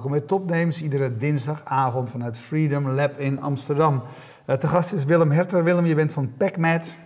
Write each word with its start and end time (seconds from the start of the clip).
welkom 0.00 0.18
bij 0.18 0.28
Topnames, 0.28 0.82
iedere 0.82 1.16
dinsdagavond 1.16 2.10
vanuit 2.10 2.38
Freedom 2.38 2.90
Lab 2.90 3.18
in 3.18 3.40
Amsterdam. 3.40 4.02
Uh, 4.46 4.56
te 4.56 4.66
gast 4.66 4.92
is 4.92 5.04
Willem 5.04 5.30
Herter. 5.30 5.64
Willem, 5.64 5.86
je 5.86 5.94
bent 5.94 6.12
van 6.12 6.32
PacMed. 6.36 6.96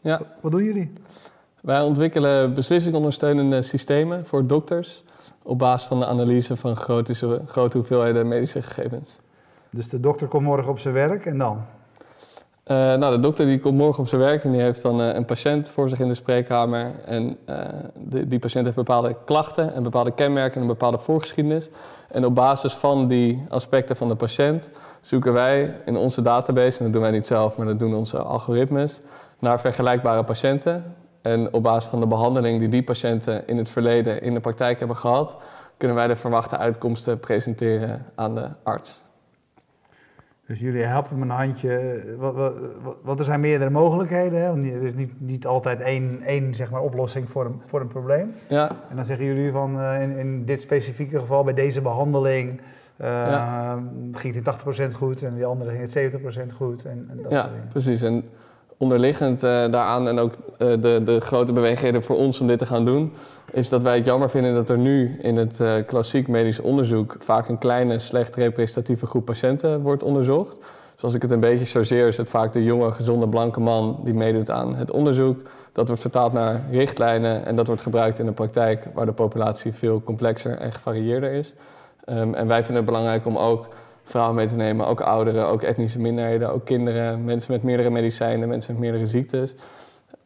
Ja. 0.00 0.20
Wat 0.40 0.52
doen 0.52 0.64
jullie? 0.64 0.92
Wij 1.60 1.80
ontwikkelen 1.80 2.54
beslissingondersteunende 2.54 3.62
systemen 3.62 4.26
voor 4.26 4.46
dokters 4.46 5.04
op 5.42 5.58
basis 5.58 5.88
van 5.88 5.98
de 5.98 6.06
analyse 6.06 6.56
van 6.56 6.76
grote, 6.76 7.40
grote 7.46 7.76
hoeveelheden 7.76 8.28
medische 8.28 8.62
gegevens. 8.62 9.18
Dus 9.70 9.88
de 9.88 10.00
dokter 10.00 10.28
komt 10.28 10.44
morgen 10.44 10.70
op 10.70 10.78
zijn 10.78 10.94
werk 10.94 11.26
en 11.26 11.38
dan? 11.38 11.64
Uh, 12.66 12.76
nou, 12.76 13.14
de 13.14 13.20
dokter 13.20 13.46
die 13.46 13.60
komt 13.60 13.76
morgen 13.76 14.02
op 14.02 14.08
zijn 14.08 14.20
werk 14.20 14.44
en 14.44 14.50
die 14.50 14.60
heeft 14.60 14.82
dan 14.82 15.00
uh, 15.00 15.14
een 15.14 15.24
patiënt 15.24 15.70
voor 15.70 15.88
zich 15.88 15.98
in 15.98 16.08
de 16.08 16.14
spreekkamer. 16.14 16.90
En 17.04 17.38
de, 17.94 18.26
die 18.26 18.38
patiënt 18.38 18.64
heeft 18.64 18.76
bepaalde 18.76 19.16
klachten 19.24 19.74
en 19.74 19.82
bepaalde 19.82 20.12
kenmerken 20.12 20.54
en 20.54 20.60
een 20.60 20.66
bepaalde 20.66 20.98
voorgeschiedenis. 20.98 21.70
En 22.08 22.24
op 22.26 22.34
basis 22.34 22.74
van 22.74 23.08
die 23.08 23.44
aspecten 23.48 23.96
van 23.96 24.08
de 24.08 24.14
patiënt 24.14 24.70
zoeken 25.00 25.32
wij 25.32 25.76
in 25.84 25.96
onze 25.96 26.22
database, 26.22 26.78
en 26.78 26.84
dat 26.84 26.92
doen 26.92 27.02
wij 27.02 27.10
niet 27.10 27.26
zelf, 27.26 27.56
maar 27.56 27.66
dat 27.66 27.78
doen 27.78 27.94
onze 27.94 28.18
algoritmes, 28.18 29.00
naar 29.38 29.60
vergelijkbare 29.60 30.24
patiënten. 30.24 30.94
En 31.22 31.52
op 31.52 31.62
basis 31.62 31.90
van 31.90 32.00
de 32.00 32.06
behandeling 32.06 32.58
die 32.58 32.68
die 32.68 32.82
patiënten 32.82 33.46
in 33.46 33.56
het 33.58 33.68
verleden 33.68 34.22
in 34.22 34.34
de 34.34 34.40
praktijk 34.40 34.78
hebben 34.78 34.96
gehad, 34.96 35.36
kunnen 35.76 35.96
wij 35.96 36.06
de 36.06 36.16
verwachte 36.16 36.56
uitkomsten 36.56 37.18
presenteren 37.18 38.06
aan 38.14 38.34
de 38.34 38.48
arts. 38.62 39.02
Dus 40.52 40.60
jullie 40.60 40.82
helpen 40.82 41.18
me 41.18 41.24
een 41.24 41.30
handje. 41.30 42.02
Wat, 42.18 42.34
wat, 42.34 42.54
wat, 43.02 43.18
er 43.18 43.24
zijn 43.24 43.40
meerdere 43.40 43.70
mogelijkheden. 43.70 44.40
Hè? 44.40 44.48
Want 44.48 44.64
er 44.64 44.82
is 44.82 44.94
niet, 44.94 45.20
niet 45.20 45.46
altijd 45.46 45.80
één, 45.80 46.22
één 46.22 46.54
zeg 46.54 46.70
maar, 46.70 46.80
oplossing 46.80 47.28
voor 47.28 47.44
een, 47.44 47.60
voor 47.66 47.80
een 47.80 47.88
probleem. 47.88 48.34
Ja. 48.48 48.70
En 48.88 48.96
dan 48.96 49.04
zeggen 49.04 49.26
jullie 49.26 49.52
van 49.52 49.78
uh, 49.78 50.02
in, 50.02 50.16
in 50.16 50.44
dit 50.44 50.60
specifieke 50.60 51.18
geval, 51.18 51.44
bij 51.44 51.54
deze 51.54 51.80
behandeling, 51.80 52.50
uh, 52.50 53.06
ja. 53.06 53.78
ging 54.12 54.34
het 54.34 54.92
80% 54.92 54.94
goed 54.94 55.22
en 55.22 55.34
die 55.34 55.44
andere 55.44 55.70
ging 55.70 55.92
het 55.92 56.52
70% 56.52 56.54
goed. 56.54 56.84
En, 56.84 57.06
en 57.10 57.22
dat 57.22 57.32
ja, 57.32 57.50
precies. 57.68 58.02
En 58.02 58.24
onderliggend 58.82 59.44
uh, 59.44 59.50
daaraan 59.70 60.08
en 60.08 60.18
ook 60.18 60.32
de, 60.58 61.00
de 61.04 61.20
grote 61.20 61.52
bewegingen 61.52 62.02
voor 62.02 62.16
ons 62.16 62.40
om 62.40 62.46
dit 62.46 62.58
te 62.58 62.66
gaan 62.66 62.84
doen, 62.84 63.12
is 63.52 63.68
dat 63.68 63.82
wij 63.82 63.96
het 63.96 64.06
jammer 64.06 64.30
vinden 64.30 64.54
dat 64.54 64.70
er 64.70 64.78
nu 64.78 65.16
in 65.20 65.36
het 65.36 65.58
uh, 65.60 65.74
klassiek 65.86 66.28
medisch 66.28 66.60
onderzoek 66.60 67.16
vaak 67.18 67.48
een 67.48 67.58
kleine, 67.58 67.98
slecht 67.98 68.36
representatieve 68.36 69.06
groep 69.06 69.24
patiënten 69.24 69.80
wordt 69.80 70.02
onderzocht. 70.02 70.56
Zoals 70.94 71.14
ik 71.14 71.22
het 71.22 71.30
een 71.30 71.40
beetje 71.40 71.64
chargeer, 71.64 72.06
is 72.06 72.16
het 72.16 72.30
vaak 72.30 72.52
de 72.52 72.64
jonge, 72.64 72.92
gezonde, 72.92 73.28
blanke 73.28 73.60
man 73.60 74.00
die 74.04 74.14
meedoet 74.14 74.50
aan 74.50 74.74
het 74.74 74.90
onderzoek. 74.90 75.40
Dat 75.72 75.86
wordt 75.86 76.02
vertaald 76.02 76.32
naar 76.32 76.62
richtlijnen 76.70 77.44
en 77.44 77.56
dat 77.56 77.66
wordt 77.66 77.82
gebruikt 77.82 78.18
in 78.18 78.26
de 78.26 78.32
praktijk, 78.32 78.86
waar 78.94 79.06
de 79.06 79.12
populatie 79.12 79.72
veel 79.72 80.02
complexer 80.02 80.58
en 80.58 80.72
gevarieerder 80.72 81.32
is. 81.32 81.54
Um, 82.06 82.34
en 82.34 82.46
wij 82.46 82.64
vinden 82.64 82.76
het 82.76 82.92
belangrijk 82.92 83.26
om 83.26 83.36
ook 83.36 83.68
vrouwen 84.02 84.34
mee 84.36 84.46
te 84.46 84.56
nemen, 84.56 84.86
ook 84.86 85.00
ouderen, 85.00 85.46
ook 85.46 85.62
etnische 85.62 86.00
minderheden, 86.00 86.52
ook 86.52 86.64
kinderen, 86.64 87.24
mensen 87.24 87.52
met 87.52 87.62
meerdere 87.62 87.90
medicijnen, 87.90 88.48
mensen 88.48 88.72
met 88.72 88.80
meerdere 88.80 89.06
ziektes. 89.06 89.54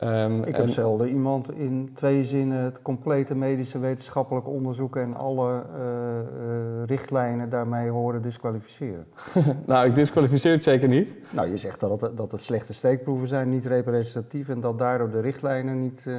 Um, 0.01 0.39
ik 0.43 0.57
heb 0.57 0.65
en... 0.65 0.69
zelden 0.69 1.09
iemand 1.09 1.53
in 1.53 1.91
twee 1.95 2.25
zinnen 2.25 2.59
het 2.59 2.83
complete 2.83 3.35
medische 3.35 3.79
wetenschappelijk 3.79 4.49
onderzoek 4.49 4.97
en 4.97 5.15
alle 5.15 5.53
uh, 5.53 5.81
uh, 5.81 6.85
richtlijnen 6.87 7.49
daarmee 7.49 7.89
horen 7.89 8.23
disqualificeren. 8.23 9.07
nou, 9.67 9.89
ik 9.89 9.95
disqualificeer 9.95 10.53
het 10.53 10.65
zeker 10.65 10.89
niet. 10.89 11.15
Nou, 11.31 11.49
je 11.49 11.57
zegt 11.57 11.81
dat 11.81 12.01
het, 12.01 12.17
dat 12.17 12.33
het 12.33 12.41
slechte 12.41 12.73
steekproeven 12.73 13.29
zijn, 13.29 13.49
niet 13.49 13.67
representatief 13.67 14.49
en 14.49 14.61
dat 14.61 14.79
daardoor 14.79 15.11
de 15.11 15.21
richtlijnen 15.21 15.83
niet 15.83 16.05
uh, 16.09 16.17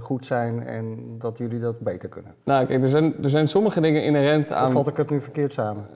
goed 0.00 0.26
zijn 0.26 0.62
en 0.62 1.14
dat 1.18 1.38
jullie 1.38 1.60
dat 1.60 1.80
beter 1.80 2.08
kunnen. 2.08 2.34
Nou, 2.44 2.66
kijk, 2.66 2.82
er 2.82 2.88
zijn, 2.88 3.14
er 3.22 3.30
zijn 3.30 3.48
sommige 3.48 3.80
dingen 3.80 4.04
inherent 4.04 4.52
aan... 4.52 4.66
Of 4.66 4.72
vat 4.72 4.88
ik 4.88 4.96
het 4.96 5.10
nu 5.10 5.20
verkeerd 5.20 5.52
samen? 5.52 5.86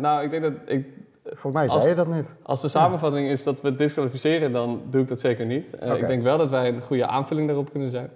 nou, 0.00 0.24
ik 0.24 0.30
denk 0.30 0.42
dat... 0.42 0.52
Ik, 0.66 0.86
voor 1.24 1.52
mij 1.52 1.68
zei 1.68 1.78
als, 1.78 1.88
je 1.88 1.94
dat 1.94 2.08
niet. 2.08 2.34
Als 2.42 2.60
de 2.60 2.68
samenvatting 2.68 3.28
is 3.28 3.42
dat 3.42 3.60
we 3.60 3.74
disqualificeren, 3.74 4.52
dan 4.52 4.80
doe 4.90 5.00
ik 5.00 5.08
dat 5.08 5.20
zeker 5.20 5.46
niet. 5.46 5.74
Uh, 5.74 5.82
okay. 5.82 5.98
Ik 5.98 6.06
denk 6.06 6.22
wel 6.22 6.38
dat 6.38 6.50
wij 6.50 6.68
een 6.68 6.80
goede 6.80 7.06
aanvulling 7.06 7.46
daarop 7.46 7.70
kunnen 7.70 7.90
zijn. 7.90 8.10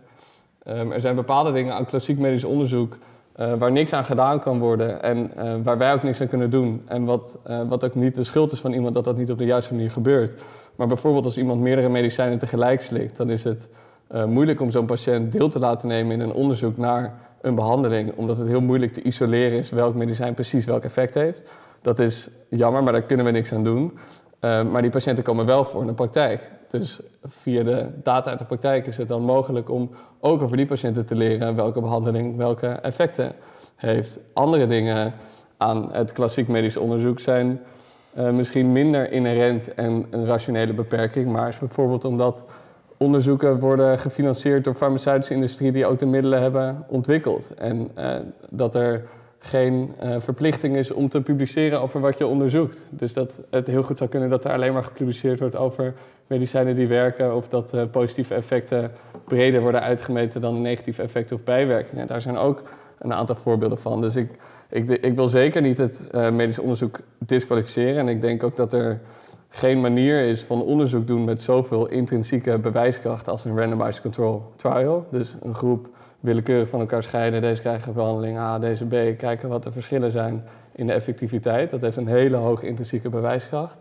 Um, 0.66 0.93
er 0.93 1.00
zijn 1.00 1.15
bepaalde 1.15 1.53
dingen 1.53 1.75
aan 1.75 1.87
klassiek 1.87 2.19
medisch 2.19 2.45
onderzoek 2.45 2.97
uh, 3.37 3.55
waar 3.55 3.72
niks 3.72 3.93
aan 3.93 4.05
gedaan 4.05 4.41
kan 4.41 4.59
worden 4.59 5.03
en 5.03 5.31
uh, 5.37 5.55
waar 5.62 5.78
wij 5.78 5.93
ook 5.93 6.03
niks 6.03 6.21
aan 6.21 6.28
kunnen 6.28 6.50
doen. 6.50 6.83
En 6.87 7.05
wat, 7.05 7.39
wat 7.69 7.84
ook 7.84 7.95
niet 7.95 8.15
de 8.15 8.25
schuld 8.25 8.53
is 8.53 8.60
van 8.60 8.72
iemand 8.72 8.95
dat 8.95 9.05
dat 9.05 9.16
niet 9.16 9.31
op 9.31 9.39
de 9.39 9.45
juiste 9.45 9.75
manier 9.75 9.91
gebeurt. 9.91 10.43
Maar 10.77 10.87
bijvoorbeeld 10.87 11.25
als 11.25 11.39
iemand 11.39 11.60
meerdere 11.60 11.89
medicijnen 11.89 12.39
tegelijk 12.39 12.83
slikt, 12.83 13.16
dan 13.16 13.31
is 13.31 13.45
het 13.45 13.69
moeilijk 14.26 14.60
om 14.60 14.70
zo'n 14.70 14.86
patiënt 14.86 15.32
deel 15.32 15.48
te 15.48 15.58
laten 15.58 15.88
nemen 15.88 16.12
in 16.12 16.20
een 16.20 16.32
onderzoek 16.32 16.76
naar 16.76 17.14
een 17.41 17.54
behandeling, 17.54 18.12
omdat 18.16 18.38
het 18.38 18.48
heel 18.48 18.60
moeilijk 18.60 18.92
te 18.92 19.02
isoleren 19.02 19.58
is 19.58 19.70
welk 19.70 19.94
medicijn 19.94 20.34
precies 20.34 20.66
welk 20.66 20.84
effect 20.84 21.14
heeft. 21.14 21.50
Dat 21.82 21.98
is 21.98 22.28
jammer, 22.48 22.82
maar 22.82 22.92
daar 22.92 23.02
kunnen 23.02 23.26
we 23.26 23.32
niks 23.32 23.52
aan 23.52 23.64
doen. 23.64 23.98
Uh, 24.41 24.64
maar 24.64 24.82
die 24.82 24.91
patiënten 24.91 25.24
komen 25.24 25.47
wel 25.47 25.64
voor 25.64 25.80
in 25.80 25.86
de 25.86 25.92
praktijk. 25.92 26.50
Dus 26.68 27.00
via 27.24 27.62
de 27.62 27.86
data 28.02 28.30
uit 28.30 28.38
de 28.38 28.44
praktijk 28.44 28.86
is 28.86 28.97
het 28.97 29.08
dan 29.08 29.22
mogelijk 29.22 29.70
om 29.70 29.91
ook 30.20 30.42
over 30.42 30.56
die 30.56 30.66
patiënten 30.66 31.06
te 31.06 31.14
leren 31.14 31.56
welke 31.56 31.80
behandeling 31.80 32.36
welke 32.36 32.66
effecten 32.66 33.32
heeft. 33.76 34.20
Andere 34.32 34.66
dingen 34.66 35.14
aan 35.56 35.92
het 35.92 36.12
klassiek 36.12 36.48
medisch 36.48 36.76
onderzoek 36.76 37.20
zijn 37.20 37.60
uh, 38.18 38.30
misschien 38.30 38.72
minder 38.72 39.12
inherent 39.12 39.74
en 39.74 40.06
een 40.10 40.26
rationele 40.26 40.72
beperking, 40.72 41.32
maar 41.32 41.48
is 41.48 41.58
bijvoorbeeld 41.58 42.04
omdat 42.04 42.44
onderzoeken 42.98 43.59
worden 43.59 43.98
gefinancierd 43.98 44.64
door 44.64 44.75
farmaceutische 44.75 45.34
industrie 45.34 45.72
die 45.72 45.86
ook 45.86 45.98
de 45.98 46.06
middelen 46.06 46.42
hebben 46.42 46.84
ontwikkeld. 46.86 47.54
En 47.54 47.91
uh, 47.98 48.16
dat 48.50 48.75
er 48.75 49.06
geen 49.38 49.94
uh, 50.03 50.16
verplichting 50.19 50.76
is 50.76 50.91
om 50.91 51.09
te 51.09 51.20
publiceren 51.20 51.81
over 51.81 52.00
wat 52.00 52.19
je 52.19 52.26
onderzoekt. 52.26 52.86
Dus 52.91 53.12
dat 53.12 53.41
het 53.50 53.66
heel 53.66 53.82
goed 53.82 53.98
zou 53.98 54.10
kunnen 54.10 54.31
dat 54.31 54.44
er 54.44 54.53
alleen 54.53 54.72
maar 54.72 54.84
gepubliceerd 54.84 55.41
wordt 55.41 55.56
over 55.56 55.94
medicijnen 56.26 56.75
die 56.75 56.86
werken 56.86 57.34
of 57.34 57.48
dat 57.48 57.75
uh, 57.75 57.82
positieve 57.91 58.34
effecten 58.34 58.91
breder 59.25 59.60
worden 59.60 59.82
uitgemeten 59.82 60.41
dan 60.41 60.60
negatieve 60.60 61.03
effecten 61.03 61.36
of 61.36 61.42
bijwerkingen. 61.42 62.06
Daar 62.06 62.22
zijn 62.22 62.36
ook 62.36 62.62
een 62.98 63.12
aantal 63.12 63.36
voorbeelden 63.36 63.78
van. 63.78 64.00
Dus 64.00 64.16
ik, 64.16 64.30
ik, 64.69 64.91
ik 64.91 65.15
wil 65.15 65.28
zeker 65.28 65.62
niet 65.62 65.78
het 65.78 66.10
medisch 66.12 66.59
onderzoek 66.59 66.98
disqualificeren 67.19 67.97
en 67.97 68.09
ik 68.09 68.20
denk 68.20 68.42
ook 68.42 68.56
dat 68.56 68.72
er 68.72 69.00
geen 69.48 69.81
manier 69.81 70.22
is 70.22 70.42
van 70.42 70.62
onderzoek 70.62 71.06
doen 71.06 71.25
met 71.25 71.42
zoveel 71.42 71.86
intrinsieke 71.86 72.59
bewijskracht 72.59 73.28
als 73.28 73.44
een 73.44 73.59
randomized 73.59 74.03
control 74.03 74.53
trial. 74.56 75.06
Dus 75.10 75.36
een 75.42 75.54
groep 75.54 75.88
willekeurig 76.20 76.69
van 76.69 76.81
elkaar 76.81 77.03
scheiden. 77.03 77.41
Deze 77.41 77.60
krijgen 77.60 77.92
behandeling 77.92 78.38
A, 78.38 78.59
deze 78.59 78.84
B. 78.86 79.19
Kijken 79.19 79.48
wat 79.48 79.62
de 79.62 79.72
verschillen 79.72 80.10
zijn 80.10 80.44
in 80.72 80.86
de 80.86 80.92
effectiviteit. 80.92 81.70
Dat 81.70 81.82
heeft 81.82 81.97
een 81.97 82.06
hele 82.06 82.36
hoge 82.36 82.66
intrinsieke 82.66 83.09
bewijskracht. 83.09 83.78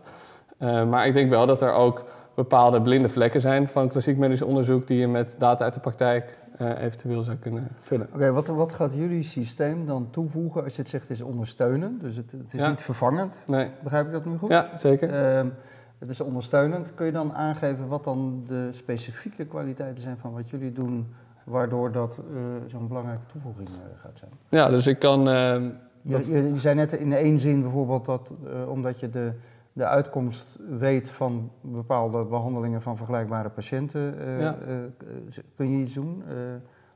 Uh, 0.62 0.88
maar 0.88 1.06
ik 1.06 1.12
denk 1.12 1.30
wel 1.30 1.46
dat 1.46 1.60
er 1.60 1.72
ook 1.72 2.04
bepaalde 2.38 2.82
blinde 2.82 3.08
vlekken 3.08 3.40
zijn 3.40 3.68
van 3.68 3.88
klassiek 3.88 4.16
medisch 4.16 4.42
onderzoek 4.42 4.86
die 4.86 4.98
je 4.98 5.08
met 5.08 5.36
data 5.38 5.64
uit 5.64 5.74
de 5.74 5.80
praktijk 5.80 6.38
uh, 6.60 6.82
eventueel 6.82 7.22
zou 7.22 7.36
kunnen 7.36 7.68
vullen. 7.80 8.06
Oké, 8.06 8.16
okay, 8.16 8.32
wat, 8.32 8.46
wat 8.46 8.72
gaat 8.72 8.94
jullie 8.94 9.22
systeem 9.22 9.86
dan 9.86 10.08
toevoegen 10.10 10.64
als 10.64 10.76
je 10.76 10.82
het 10.82 10.90
zegt 10.90 11.10
is 11.10 11.22
ondersteunend? 11.22 12.00
Dus 12.00 12.16
het, 12.16 12.32
het 12.32 12.54
is 12.54 12.60
ja. 12.60 12.68
niet 12.68 12.80
vervangend. 12.80 13.38
Nee. 13.46 13.70
Begrijp 13.82 14.06
ik 14.06 14.12
dat 14.12 14.24
nu 14.24 14.36
goed? 14.36 14.48
Ja, 14.48 14.68
zeker. 14.76 15.08
Uh, 15.44 15.50
het 15.98 16.08
is 16.08 16.20
ondersteunend. 16.20 16.94
Kun 16.94 17.06
je 17.06 17.12
dan 17.12 17.32
aangeven 17.32 17.88
wat 17.88 18.04
dan 18.04 18.42
de 18.46 18.68
specifieke 18.72 19.44
kwaliteiten 19.44 20.02
zijn 20.02 20.16
van 20.16 20.32
wat 20.32 20.50
jullie 20.50 20.72
doen 20.72 21.06
waardoor 21.44 21.92
dat 21.92 22.18
uh, 22.18 22.40
zo'n 22.66 22.88
belangrijke 22.88 23.26
toevoeging 23.32 23.68
uh, 23.68 23.74
gaat 24.02 24.18
zijn. 24.18 24.30
Ja, 24.48 24.68
dus 24.68 24.86
ik 24.86 24.98
kan... 24.98 25.28
Uh, 25.28 25.34
je, 26.02 26.30
je, 26.30 26.52
je, 26.52 26.60
zei 26.60 26.74
net 26.74 26.92
in 26.92 27.12
één 27.12 27.38
zin 27.38 27.62
bijvoorbeeld 27.62 28.04
dat 28.04 28.34
omdat 28.68 29.00
je 29.00 29.10
de, 29.10 29.32
de 29.78 29.86
uitkomst 29.86 30.58
weet 30.78 31.10
van 31.10 31.50
bepaalde 31.60 32.24
behandelingen 32.24 32.82
van 32.82 32.96
vergelijkbare 32.96 33.48
patiënten, 33.48 34.14
ja. 34.38 34.56
kun 35.56 35.70
je 35.70 35.82
iets 35.84 35.94
doen. 35.94 36.22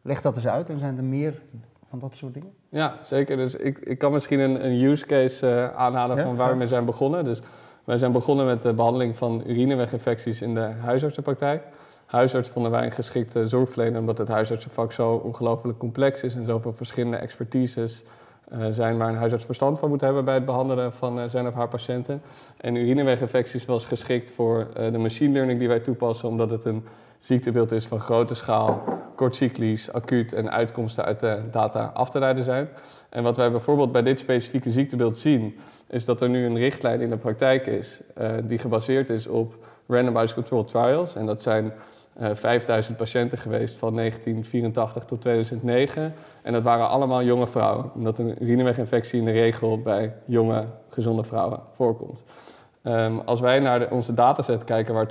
leg 0.02 0.22
dat 0.22 0.34
eens 0.34 0.46
uit 0.46 0.68
en 0.68 0.78
zijn 0.78 0.96
er 0.96 1.04
meer 1.04 1.42
van 1.88 1.98
dat 1.98 2.16
soort 2.16 2.34
dingen? 2.34 2.52
Ja, 2.68 2.94
zeker. 3.02 3.36
Dus 3.36 3.54
ik, 3.54 3.78
ik 3.78 3.98
kan 3.98 4.12
misschien 4.12 4.40
een, 4.40 4.64
een 4.64 4.82
use 4.82 5.06
case 5.06 5.72
aanhalen 5.76 6.16
ja? 6.16 6.22
van 6.22 6.36
waar 6.36 6.50
we 6.50 6.56
mee 6.56 6.66
zijn 6.66 6.84
begonnen. 6.84 7.24
Dus 7.24 7.42
wij 7.84 7.96
zijn 7.96 8.12
begonnen 8.12 8.46
met 8.46 8.62
de 8.62 8.72
behandeling 8.72 9.16
van 9.16 9.42
urineweginfecties 9.46 10.42
in 10.42 10.54
de 10.54 10.60
huisartsenpraktijk 10.60 11.62
huisarts 12.12 12.48
vonden 12.48 12.72
wij 12.72 12.84
een 12.84 12.92
geschikte 12.92 13.48
zorgverlener 13.48 14.00
omdat 14.00 14.18
het 14.18 14.28
huisartsenvak 14.28 14.92
zo 14.92 15.14
ongelooflijk 15.14 15.78
complex 15.78 16.22
is 16.22 16.34
en 16.34 16.46
zoveel 16.46 16.72
verschillende 16.72 17.16
expertises 17.16 18.04
zijn 18.70 18.98
waar 18.98 19.08
een 19.08 19.16
huisarts 19.16 19.44
verstand 19.44 19.78
van 19.78 19.88
moet 19.88 20.00
hebben 20.00 20.24
bij 20.24 20.34
het 20.34 20.44
behandelen 20.44 20.92
van 20.92 21.18
uh, 21.18 21.24
zijn 21.26 21.46
of 21.46 21.54
haar 21.54 21.68
patiënten. 21.68 22.22
En 22.56 22.74
urineweginfecties 22.74 23.64
was 23.64 23.86
geschikt 23.86 24.30
voor 24.30 24.68
uh, 24.78 24.92
de 24.92 24.98
machine 24.98 25.32
learning 25.32 25.58
die 25.58 25.68
wij 25.68 25.80
toepassen 25.80 26.28
omdat 26.28 26.50
het 26.50 26.64
een 26.64 26.84
ziektebeeld 27.18 27.72
is 27.72 27.86
van 27.86 28.00
grote 28.00 28.34
schaal, 28.34 28.82
kortcyclisch, 29.14 29.92
acuut 29.92 30.32
en 30.32 30.50
uitkomsten 30.50 31.04
uit 31.04 31.20
de 31.20 31.40
data 31.50 31.90
af 31.94 32.10
te 32.10 32.18
leiden 32.18 32.44
zijn. 32.44 32.68
En 33.08 33.22
wat 33.22 33.36
wij 33.36 33.50
bijvoorbeeld 33.50 33.92
bij 33.92 34.02
dit 34.02 34.18
specifieke 34.18 34.70
ziektebeeld 34.70 35.18
zien, 35.18 35.58
is 35.88 36.04
dat 36.04 36.20
er 36.20 36.28
nu 36.28 36.44
een 36.46 36.56
richtlijn 36.56 37.00
in 37.00 37.10
de 37.10 37.16
praktijk 37.16 37.66
is 37.66 38.02
die 38.44 38.58
gebaseerd 38.58 39.10
is 39.10 39.26
op 39.26 39.54
randomized 39.86 40.34
controlled 40.34 40.68
trials. 40.68 41.16
En 41.16 41.26
dat 41.26 41.42
zijn 41.42 41.72
5000 42.18 42.96
patiënten 42.96 43.38
geweest 43.38 43.76
van 43.76 43.96
1984 43.96 45.04
tot 45.04 45.20
2009. 45.20 46.14
En 46.42 46.52
dat 46.52 46.62
waren 46.62 46.88
allemaal 46.88 47.22
jonge 47.22 47.46
vrouwen. 47.46 47.90
Omdat 47.94 48.18
een 48.18 48.42
urineweginfectie 48.42 49.18
in 49.18 49.24
de 49.24 49.30
regel 49.30 49.80
bij 49.80 50.14
jonge, 50.24 50.64
gezonde 50.88 51.24
vrouwen 51.24 51.60
voorkomt. 51.74 52.24
Um, 52.82 53.18
als 53.18 53.40
wij 53.40 53.58
naar 53.58 53.90
onze 53.90 54.14
dataset 54.14 54.64
kijken 54.64 54.94
waar 54.94 55.06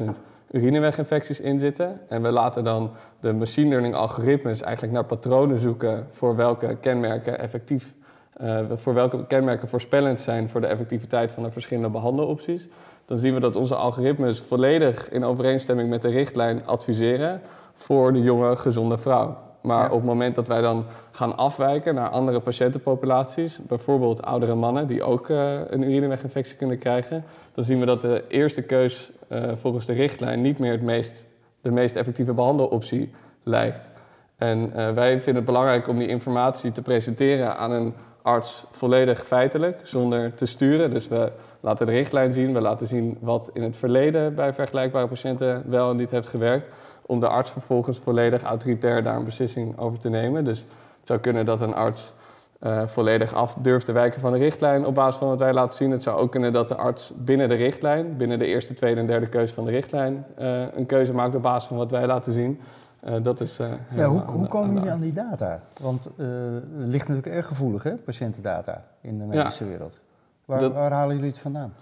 250.000 0.00 0.08
urineweginfecties 0.50 1.40
in 1.40 1.60
zitten. 1.60 2.00
En 2.08 2.22
we 2.22 2.30
laten 2.30 2.64
dan 2.64 2.90
de 3.20 3.32
machine 3.32 3.68
learning 3.68 3.94
algoritmes 3.94 4.62
eigenlijk 4.62 4.94
naar 4.94 5.04
patronen 5.04 5.58
zoeken 5.58 6.06
voor 6.10 6.36
welke 6.36 6.76
kenmerken 6.80 7.38
effectief, 7.38 7.94
uh, 8.40 8.60
voor 8.74 8.94
welke 8.94 9.26
kenmerken 9.26 9.68
voorspellend 9.68 10.20
zijn 10.20 10.48
voor 10.48 10.60
de 10.60 10.66
effectiviteit 10.66 11.32
van 11.32 11.42
de 11.42 11.50
verschillende 11.50 11.88
behandelopties. 11.88 12.68
Dan 13.04 13.18
zien 13.18 13.34
we 13.34 13.40
dat 13.40 13.56
onze 13.56 13.74
algoritmes 13.74 14.40
volledig 14.40 15.08
in 15.10 15.24
overeenstemming 15.24 15.88
met 15.88 16.02
de 16.02 16.08
richtlijn 16.08 16.66
adviseren 16.66 17.40
voor 17.74 18.12
de 18.12 18.22
jonge 18.22 18.56
gezonde 18.56 18.98
vrouw. 18.98 19.36
Maar 19.62 19.90
op 19.90 19.96
het 19.96 20.06
moment 20.06 20.34
dat 20.34 20.48
wij 20.48 20.60
dan 20.60 20.84
gaan 21.10 21.36
afwijken 21.36 21.94
naar 21.94 22.08
andere 22.08 22.40
patiëntenpopulaties, 22.40 23.60
bijvoorbeeld 23.66 24.22
oudere 24.22 24.54
mannen 24.54 24.86
die 24.86 25.02
ook 25.02 25.28
uh, 25.28 25.60
een 25.68 25.82
urineweginfectie 25.82 26.56
kunnen 26.56 26.78
krijgen, 26.78 27.24
dan 27.54 27.64
zien 27.64 27.80
we 27.80 27.86
dat 27.86 28.02
de 28.02 28.24
eerste 28.28 28.62
keus 28.62 29.12
uh, 29.28 29.50
volgens 29.54 29.86
de 29.86 29.92
richtlijn 29.92 30.40
niet 30.40 30.58
meer 30.58 30.72
het 30.72 30.82
meest, 30.82 31.26
de 31.60 31.70
meest 31.70 31.96
effectieve 31.96 32.32
behandeloptie 32.32 33.10
lijkt. 33.42 33.90
En 34.36 34.58
uh, 34.58 34.90
wij 34.92 35.10
vinden 35.20 35.34
het 35.34 35.44
belangrijk 35.44 35.88
om 35.88 35.98
die 35.98 36.08
informatie 36.08 36.72
te 36.72 36.82
presenteren 36.82 37.56
aan 37.56 37.70
een 37.70 37.94
arts 38.22 38.64
volledig 38.70 39.26
feitelijk, 39.26 39.80
zonder 39.82 40.34
te 40.34 40.46
sturen. 40.46 40.90
Dus 40.90 41.08
we 41.08 41.32
laten 41.60 41.86
de 41.86 41.92
richtlijn 41.92 42.34
zien, 42.34 42.52
we 42.52 42.60
laten 42.60 42.86
zien 42.86 43.18
wat 43.20 43.50
in 43.52 43.62
het 43.62 43.76
verleden 43.76 44.34
bij 44.34 44.52
vergelijkbare 44.52 45.06
patiënten 45.06 45.62
wel 45.66 45.90
en 45.90 45.96
niet 45.96 46.10
heeft 46.10 46.28
gewerkt 46.28 46.66
om 47.06 47.20
de 47.20 47.28
arts 47.28 47.50
vervolgens 47.50 47.98
volledig 47.98 48.42
autoritair 48.42 49.02
daar 49.02 49.16
een 49.16 49.24
beslissing 49.24 49.78
over 49.78 49.98
te 49.98 50.08
nemen. 50.08 50.44
Dus 50.44 50.58
het 50.98 51.06
zou 51.06 51.20
kunnen 51.20 51.44
dat 51.44 51.60
een 51.60 51.74
arts 51.74 52.14
uh, 52.60 52.86
volledig 52.86 53.34
af 53.34 53.54
durft 53.54 53.86
te 53.86 53.92
wijken 53.92 54.20
van 54.20 54.32
de 54.32 54.38
richtlijn 54.38 54.86
op 54.86 54.94
basis 54.94 55.18
van 55.18 55.28
wat 55.28 55.38
wij 55.38 55.52
laten 55.52 55.74
zien. 55.74 55.90
Het 55.90 56.02
zou 56.02 56.18
ook 56.18 56.30
kunnen 56.30 56.52
dat 56.52 56.68
de 56.68 56.76
arts 56.76 57.12
binnen 57.16 57.48
de 57.48 57.54
richtlijn, 57.54 58.16
binnen 58.16 58.38
de 58.38 58.46
eerste, 58.46 58.74
tweede 58.74 59.00
en 59.00 59.06
derde 59.06 59.28
keuze 59.28 59.54
van 59.54 59.64
de 59.64 59.70
richtlijn, 59.70 60.26
uh, 60.40 60.62
een 60.74 60.86
keuze 60.86 61.14
maakt 61.14 61.34
op 61.34 61.42
basis 61.42 61.68
van 61.68 61.76
wat 61.76 61.90
wij 61.90 62.06
laten 62.06 62.32
zien. 62.32 62.60
Uh, 63.04 63.14
dat 63.22 63.40
is, 63.40 63.56
ja, 63.94 64.06
hoe, 64.08 64.20
hoe 64.20 64.48
komen 64.48 64.74
jullie 64.74 64.90
aan 64.90 65.00
die 65.00 65.12
data? 65.12 65.60
Want 65.80 66.04
het 66.04 66.64
ligt 66.74 67.08
natuurlijk 67.08 67.36
erg 67.36 67.46
gevoelig, 67.46 67.82
hè, 67.82 67.96
patiëntendata 67.96 68.84
in 69.00 69.18
de 69.18 69.24
medische 69.24 69.64
ja, 69.64 69.70
wereld. 69.70 69.98
Waar, 70.44 70.58
dat, 70.58 70.72
waar 70.72 70.92
halen 70.92 71.14
jullie 71.14 71.30
het 71.30 71.38
vandaan? 71.38 71.72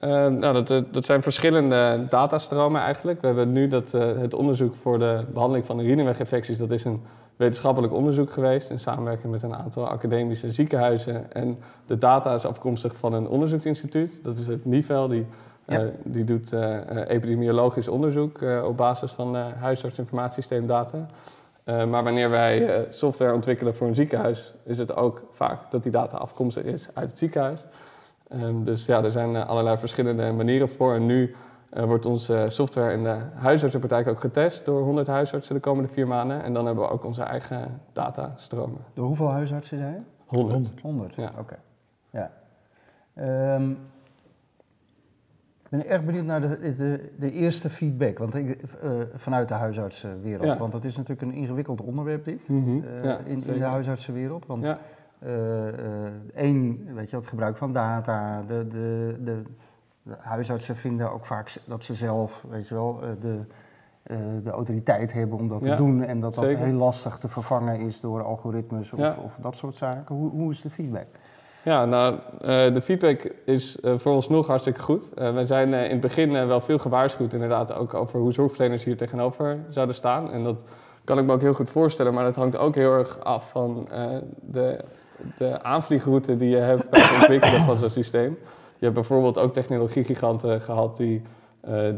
Uh, 0.00 0.10
nou, 0.10 0.64
dat, 0.64 0.84
dat, 0.92 1.04
zijn 1.04 1.22
verschillende 1.22 2.04
datastromen 2.08 2.80
eigenlijk. 2.80 3.20
We 3.20 3.26
hebben 3.26 3.52
nu 3.52 3.66
dat, 3.68 3.94
uh, 3.94 4.18
het 4.18 4.34
onderzoek 4.34 4.74
voor 4.74 4.98
de 4.98 5.24
behandeling 5.32 5.66
van 5.66 5.80
urineweginfecties. 5.80 6.58
Dat 6.58 6.70
is 6.70 6.84
een 6.84 7.02
wetenschappelijk 7.36 7.92
onderzoek 7.92 8.30
geweest 8.30 8.70
in 8.70 8.80
samenwerking 8.80 9.32
met 9.32 9.42
een 9.42 9.54
aantal 9.54 9.88
academische 9.88 10.50
ziekenhuizen. 10.52 11.32
En 11.32 11.58
de 11.86 11.98
data 11.98 12.34
is 12.34 12.44
afkomstig 12.44 12.96
van 12.96 13.12
een 13.12 13.28
onderzoeksinstituut. 13.28 14.24
Dat 14.24 14.38
is 14.38 14.46
het 14.46 14.64
NIVEL. 14.64 15.08
Die, 15.08 15.26
ja. 15.66 15.82
uh, 15.82 15.88
die 16.02 16.24
doet 16.24 16.52
epidemiologisch 17.06 17.88
onderzoek 17.88 18.40
op 18.64 18.76
basis 18.76 19.12
van 19.12 19.36
huisartsinformatiesysteemdata. 19.36 21.06
maar 21.64 22.04
wanneer 22.04 22.30
wij 22.30 22.86
software 22.90 23.34
ontwikkelen 23.34 23.76
voor 23.76 23.86
een 23.86 23.94
ziekenhuis, 23.94 24.54
is 24.64 24.78
het 24.78 24.96
ook 24.96 25.22
vaak 25.32 25.70
dat 25.70 25.82
die 25.82 25.92
data 25.92 26.16
afkomstig 26.16 26.64
is 26.64 26.88
uit 26.94 27.08
het 27.08 27.18
ziekenhuis. 27.18 27.64
Um, 28.42 28.64
dus 28.64 28.86
ja, 28.86 29.02
er 29.04 29.10
zijn 29.10 29.34
uh, 29.34 29.48
allerlei 29.48 29.78
verschillende 29.78 30.32
manieren 30.32 30.68
voor. 30.68 30.94
En 30.94 31.06
nu 31.06 31.34
wordt 31.70 32.06
onze 32.06 32.46
software 32.48 32.92
in 32.92 33.02
de 33.02 33.18
huisartsenpraktijk 33.34 34.08
ook 34.08 34.20
getest 34.20 34.64
door 34.64 34.82
100 34.82 35.06
huisartsen 35.06 35.54
de 35.54 35.60
komende 35.60 35.88
vier 35.88 36.06
maanden. 36.06 36.42
En 36.42 36.52
dan 36.52 36.66
hebben 36.66 36.84
we 36.84 36.90
ook 36.90 37.04
onze 37.04 37.22
eigen 37.22 37.80
datastromen. 37.92 38.80
Door 38.94 39.06
hoeveel 39.06 39.30
huisartsen 39.30 39.78
zijn 39.78 39.92
je? 39.92 40.00
100. 40.26 40.72
100, 40.82 41.14
ja. 41.14 41.30
oké. 41.38 41.56
Ja. 42.10 42.30
Um, 43.54 43.70
ik 43.70 43.76
ben 45.76 45.86
echt 45.86 46.04
benieuwd 46.04 46.24
naar 46.24 46.40
de, 46.40 46.74
de, 46.76 47.10
de 47.18 47.32
eerste 47.32 47.70
feedback 47.70 48.18
want 48.18 48.34
ik, 48.34 48.62
uh, 48.84 48.90
vanuit 49.14 49.48
de 49.48 49.54
huisartsenwereld. 49.54 50.44
Ja. 50.44 50.56
Want 50.56 50.72
dat 50.72 50.84
is 50.84 50.96
natuurlijk 50.96 51.32
een 51.32 51.36
ingewikkeld 51.36 51.80
onderwerp 51.80 52.24
dit, 52.24 52.48
mm 52.48 52.64
-hmm. 52.64 52.84
uh, 52.84 53.04
ja, 53.04 53.18
in, 53.18 53.46
in, 53.46 53.58
de 53.58 53.64
huisartsenwereld. 53.64 54.46
Want 54.46 54.64
ja. 54.64 54.78
Eén, 56.34 56.88
weet 56.94 57.10
je, 57.10 57.16
het 57.16 57.26
gebruik 57.26 57.56
van 57.56 57.72
data. 57.72 58.42
De, 58.46 58.68
de, 58.68 59.16
de, 59.24 59.42
de, 60.02 60.14
huisartsen 60.18 60.76
vinden 60.76 61.12
ook 61.12 61.26
vaak 61.26 61.56
dat 61.64 61.84
ze 61.84 61.94
zelf, 61.94 62.46
weet 62.50 62.68
je 62.68 62.74
wel, 62.74 63.00
de, 63.20 63.40
de 64.42 64.50
autoriteit 64.50 65.12
hebben 65.12 65.38
om 65.38 65.48
dat 65.48 65.62
te 65.62 65.74
doen. 65.74 66.02
En 66.02 66.20
dat 66.20 66.34
dat 66.34 66.44
zeker. 66.44 66.64
heel 66.64 66.76
lastig 66.76 67.18
te 67.18 67.28
vervangen 67.28 67.80
is 67.80 68.00
door 68.00 68.22
algoritmes 68.22 68.92
of, 68.92 69.16
of 69.16 69.36
dat 69.40 69.56
soort 69.56 69.74
zaken. 69.74 70.14
Hoe, 70.14 70.30
hoe 70.30 70.50
is 70.50 70.60
de 70.60 70.70
feedback? 70.70 71.06
Ja, 71.64 71.84
nou, 71.84 72.16
de 72.72 72.80
feedback 72.82 73.34
is 73.44 73.78
voor 73.96 74.12
ons 74.12 74.28
nog 74.28 74.46
hartstikke 74.46 74.80
goed. 74.80 75.10
we 75.14 75.46
zijn 75.46 75.74
in 75.74 75.90
het 75.90 76.00
begin 76.00 76.46
wel 76.46 76.60
veel 76.60 76.78
gewaarschuwd, 76.78 77.32
inderdaad, 77.32 77.74
ook 77.74 77.94
over 77.94 78.20
hoe 78.20 78.32
zorgverleners 78.32 78.84
hier 78.84 78.96
tegenover 78.96 79.58
zouden 79.68 79.94
staan. 79.94 80.32
En 80.32 80.42
dat 80.42 80.64
kan 81.04 81.18
ik 81.18 81.24
me 81.24 81.32
ook 81.32 81.40
heel 81.40 81.54
goed 81.54 81.70
voorstellen, 81.70 82.14
maar 82.14 82.24
dat 82.24 82.36
hangt 82.36 82.56
ook 82.56 82.74
heel 82.74 82.92
erg 82.92 83.20
af 83.20 83.50
van 83.50 83.88
de 84.40 84.84
de 85.36 85.62
aanvliegroute 85.62 86.36
die 86.36 86.48
je 86.48 86.56
hebt 86.56 86.90
bij 86.90 87.00
het 87.00 87.14
ontwikkelen 87.20 87.64
van 87.64 87.78
zo'n 87.78 87.90
systeem. 87.90 88.38
Je 88.78 88.84
hebt 88.84 88.94
bijvoorbeeld 88.94 89.38
ook 89.38 89.52
technologiegiganten 89.52 90.60
gehad 90.60 90.96
die, 90.96 91.22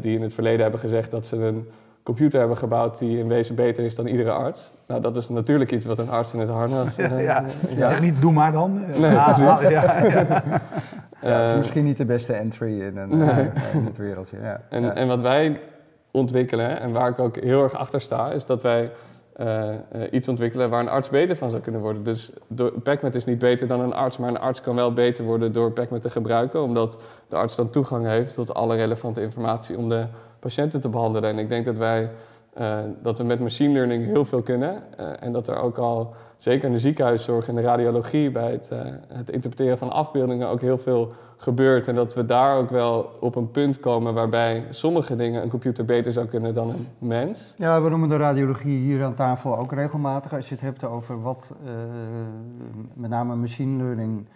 die 0.01 0.15
in 0.15 0.21
het 0.21 0.33
verleden 0.33 0.61
hebben 0.61 0.79
gezegd 0.79 1.11
dat 1.11 1.25
ze 1.25 1.35
een 1.35 1.67
computer 2.07 2.39
hebben 2.39 2.57
gebouwd 2.57 2.99
die 2.99 3.17
in 3.17 3.27
wezen 3.27 3.55
beter 3.55 3.85
is 3.85 3.95
dan 3.95 4.07
iedere 4.07 4.31
arts. 4.31 4.73
Nou, 4.87 5.01
dat 5.01 5.15
is 5.15 5.29
natuurlijk 5.29 5.71
iets 5.71 5.85
wat 5.85 5.97
een 5.97 6.09
arts 6.09 6.33
in 6.33 6.39
het 6.39 6.49
harnas... 6.49 6.95
Ja, 6.95 7.17
ja. 7.17 7.45
Je 7.69 7.87
zegt 7.87 8.01
niet, 8.01 8.21
doe 8.21 8.31
maar 8.31 8.51
dan. 8.51 8.83
Nee, 8.97 9.15
ah. 9.15 9.27
Ah, 9.27 9.61
ja. 9.69 10.03
ja, 11.21 11.39
het 11.39 11.49
is 11.49 11.57
misschien 11.57 11.83
niet 11.83 11.97
de 11.97 12.05
beste 12.05 12.33
entry 12.33 12.81
in, 12.81 12.97
een, 12.97 13.17
nee. 13.17 13.49
in 13.73 13.85
het 13.85 13.97
wereldje. 13.97 14.37
Ja. 14.41 14.61
En, 14.69 14.95
en 14.95 15.07
wat 15.07 15.21
wij 15.21 15.59
ontwikkelen, 16.11 16.79
en 16.79 16.91
waar 16.91 17.09
ik 17.09 17.19
ook 17.19 17.35
heel 17.35 17.63
erg 17.63 17.73
achter 17.73 18.01
sta, 18.01 18.31
is 18.31 18.45
dat 18.45 18.61
wij 18.61 18.91
uh, 19.37 19.69
uh, 19.95 20.01
iets 20.11 20.27
ontwikkelen 20.27 20.69
waar 20.69 20.79
een 20.79 20.89
arts 20.89 21.09
beter 21.09 21.35
van 21.35 21.49
zou 21.49 21.61
kunnen 21.61 21.81
worden. 21.81 22.03
Dus 22.03 22.31
PacMed 22.83 23.15
is 23.15 23.25
niet 23.25 23.39
beter 23.39 23.67
dan 23.67 23.79
een 23.79 23.93
arts, 23.93 24.17
maar 24.17 24.29
een 24.29 24.39
arts 24.39 24.61
kan 24.61 24.75
wel 24.75 24.93
beter 24.93 25.23
worden 25.23 25.51
door 25.51 25.71
PacMed 25.71 26.01
te 26.01 26.09
gebruiken, 26.09 26.61
omdat 26.61 26.99
de 27.27 27.35
arts 27.35 27.55
dan 27.55 27.69
toegang 27.69 28.05
heeft 28.05 28.33
tot 28.33 28.53
alle 28.53 28.75
relevante 28.75 29.21
informatie 29.21 29.77
om 29.77 29.89
de 29.89 30.05
patiënten 30.47 30.81
te 30.81 30.89
behandelen. 30.89 31.29
En 31.29 31.39
ik 31.39 31.49
denk 31.49 31.65
dat 31.65 31.77
wij 31.77 32.09
uh, 32.59 32.77
dat 33.03 33.17
we 33.17 33.23
met 33.23 33.39
machine 33.39 33.73
learning 33.73 34.05
heel 34.05 34.25
veel 34.25 34.41
kunnen 34.41 34.93
en 35.19 35.31
dat 35.31 35.47
er 35.47 35.57
ook 35.57 35.77
al 35.77 36.13
zeker 36.37 36.67
in 36.67 36.73
de 36.73 36.79
ziekenhuiszorg 36.79 37.47
en 37.47 37.55
de 37.55 37.61
radiologie 37.61 38.31
bij 38.31 38.51
het, 38.51 38.71
het 39.07 39.29
interpreteren 39.29 39.77
van 39.77 39.91
afbeeldingen 39.91 40.47
ook 40.47 40.61
heel 40.61 40.77
veel 40.77 41.11
gebeurt. 41.37 41.87
En 41.87 41.95
dat 41.95 42.13
we 42.13 42.25
daar 42.25 42.57
ook 42.57 42.69
wel 42.69 43.09
op 43.19 43.35
een 43.35 43.51
punt 43.51 43.79
komen 43.79 44.13
waarbij 44.13 44.63
sommige 44.69 45.15
dingen 45.15 45.41
een 45.43 45.49
computer 45.49 45.85
beter 45.85 46.11
zou 46.11 46.27
kunnen 46.27 46.53
dan 46.53 46.69
een 46.69 46.87
mens. 46.97 47.53
Ja, 47.55 47.81
we 47.81 47.89
noemen 47.89 48.09
de 48.09 48.17
radiologie 48.17 48.77
hier 48.77 49.03
aan 49.03 49.15
tafel 49.15 49.57
ook 49.57 49.71
regelmatig. 49.71 50.33
Als 50.33 50.49
je 50.49 50.53
het 50.53 50.63
hebt 50.63 50.83
over 50.83 51.21
wat 51.21 51.51
met 52.93 53.09
name 53.09 53.35
machine 53.35 53.83
learning 53.83 54.27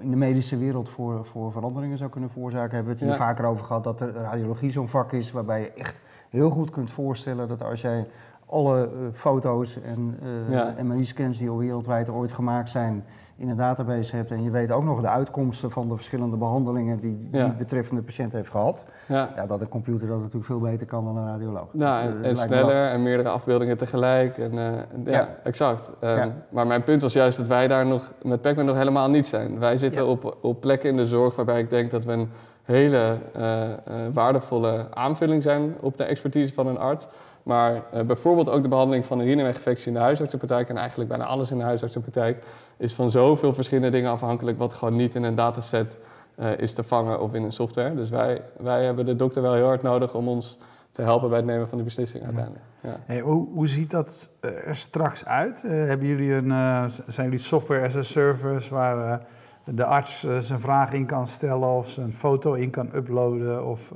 in 0.00 0.10
de 0.10 0.16
medische 0.16 0.56
wereld 0.56 0.88
voor, 0.88 1.26
voor 1.26 1.52
veranderingen 1.52 1.98
zou 1.98 2.10
kunnen 2.10 2.30
veroorzaken, 2.30 2.74
hebben 2.74 2.94
we 2.94 2.98
het 2.98 3.08
hier 3.08 3.18
ja. 3.18 3.26
vaker 3.26 3.44
over 3.44 3.64
gehad 3.64 3.84
dat 3.84 3.98
de 3.98 4.12
radiologie 4.12 4.70
zo'n 4.70 4.88
vak 4.88 5.12
is 5.12 5.32
waarbij 5.32 5.60
je 5.60 5.72
echt 5.72 6.00
heel 6.28 6.50
goed 6.50 6.70
kunt 6.70 6.90
voorstellen 6.90 7.48
dat 7.48 7.62
als 7.62 7.80
jij 7.80 8.06
alle 8.46 8.90
uh, 8.92 9.08
foto's 9.12 9.80
en 9.80 10.18
ja. 10.50 10.74
MRI-scans 10.82 11.38
die 11.38 11.50
al 11.50 11.58
wereldwijd 11.58 12.08
ooit 12.08 12.32
gemaakt 12.32 12.70
zijn, 12.70 13.04
in 13.38 13.48
een 13.48 13.56
database 13.56 14.16
hebt 14.16 14.30
en 14.30 14.42
je 14.42 14.50
weet 14.50 14.70
ook 14.70 14.84
nog 14.84 15.00
de 15.00 15.08
uitkomsten 15.08 15.70
van 15.70 15.88
de 15.88 15.96
verschillende 15.96 16.36
behandelingen 16.36 17.00
die 17.00 17.18
die 17.18 17.40
ja. 17.40 17.54
betreffende 17.58 18.02
patiënt 18.02 18.32
heeft 18.32 18.50
gehad, 18.50 18.84
ja. 19.06 19.28
ja. 19.36 19.46
dat 19.46 19.60
een 19.60 19.68
computer 19.68 20.08
dat 20.08 20.18
natuurlijk 20.18 20.44
veel 20.44 20.58
beter 20.60 20.86
kan 20.86 21.04
dan 21.04 21.16
een 21.16 21.26
radioloog. 21.26 21.68
Nou, 21.72 22.02
en, 22.02 22.24
en 22.24 22.36
sneller 22.36 22.88
en 22.88 23.02
meerdere 23.02 23.28
afbeeldingen 23.28 23.76
tegelijk. 23.76 24.38
En, 24.38 24.52
uh, 24.52 24.60
ja, 25.04 25.12
ja, 25.12 25.28
exact. 25.42 25.90
Um, 26.04 26.32
maar 26.48 26.66
mijn 26.66 26.82
punt 26.82 27.02
was 27.02 27.12
juist 27.12 27.36
dat 27.36 27.46
wij 27.46 27.68
daar 27.68 27.86
nog 27.86 28.12
met 28.22 28.40
PacMan 28.40 28.64
nog 28.64 28.76
helemaal 28.76 29.10
niet 29.10 29.26
zijn. 29.26 29.58
Wij 29.58 29.76
zitten 29.76 30.06
op, 30.06 30.36
op 30.40 30.60
plekken 30.60 30.90
in 30.90 30.96
de 30.96 31.06
zorg 31.06 31.36
waarbij 31.36 31.60
ik 31.60 31.70
denk 31.70 31.90
dat 31.90 32.04
we 32.04 32.12
een 32.12 32.28
hele 32.62 33.18
uh, 33.36 33.68
uh, 33.68 33.74
waardevolle 34.12 34.86
aanvulling 34.90 35.42
zijn 35.42 35.74
op 35.80 35.96
de 35.96 36.04
expertise 36.04 36.52
van 36.52 36.66
een 36.66 36.78
arts. 36.78 37.08
Maar 37.48 37.82
uh, 37.94 38.00
bijvoorbeeld 38.00 38.50
ook 38.50 38.62
de 38.62 38.68
behandeling 38.68 39.06
van 39.06 39.18
een 39.18 39.26
urineweginfectie 39.26 39.86
in 39.86 39.92
de 39.92 39.98
huisartsenpraktijk 39.98 40.68
en 40.68 40.76
eigenlijk 40.76 41.08
bijna 41.08 41.24
alles 41.24 41.50
in 41.50 41.58
de 41.58 41.64
huisartsenpraktijk 41.64 42.44
is 42.76 42.94
van 42.94 43.10
zoveel 43.10 43.54
verschillende 43.54 43.90
dingen 43.90 44.10
afhankelijk 44.10 44.58
wat 44.58 44.72
gewoon 44.72 44.96
niet 44.96 45.14
in 45.14 45.22
een 45.22 45.34
dataset 45.34 45.98
uh, 46.38 46.58
is 46.58 46.74
te 46.74 46.82
vangen 46.82 47.20
of 47.20 47.34
in 47.34 47.42
een 47.42 47.52
software. 47.52 47.94
Dus 47.94 48.10
wij, 48.10 48.42
wij 48.56 48.84
hebben 48.84 49.06
de 49.06 49.16
dokter 49.16 49.42
wel 49.42 49.54
heel 49.54 49.66
hard 49.66 49.82
nodig 49.82 50.14
om 50.14 50.28
ons 50.28 50.58
te 50.90 51.02
helpen 51.02 51.28
bij 51.28 51.38
het 51.38 51.46
nemen 51.46 51.68
van 51.68 51.76
die 51.76 51.86
beslissing 51.86 52.24
uiteindelijk. 52.24 52.64
Ja. 52.80 52.96
Hey, 53.04 53.20
hoe, 53.20 53.48
hoe 53.52 53.68
ziet 53.68 53.90
dat 53.90 54.30
er 54.40 54.76
straks 54.76 55.24
uit? 55.24 55.62
Uh, 55.64 55.70
hebben 55.70 56.06
jullie 56.06 56.32
een, 56.32 56.50
zijn 56.90 57.26
jullie 57.26 57.38
software 57.38 57.84
as 57.84 57.96
a 57.96 58.02
service 58.02 58.74
waar 58.74 59.26
de 59.64 59.84
arts 59.84 60.26
zijn 60.40 60.60
vraag 60.60 60.92
in 60.92 61.06
kan 61.06 61.26
stellen 61.26 61.68
of 61.68 61.90
zijn 61.90 62.12
foto 62.12 62.52
in 62.52 62.70
kan 62.70 62.90
uploaden? 62.94 63.66
Of, 63.66 63.92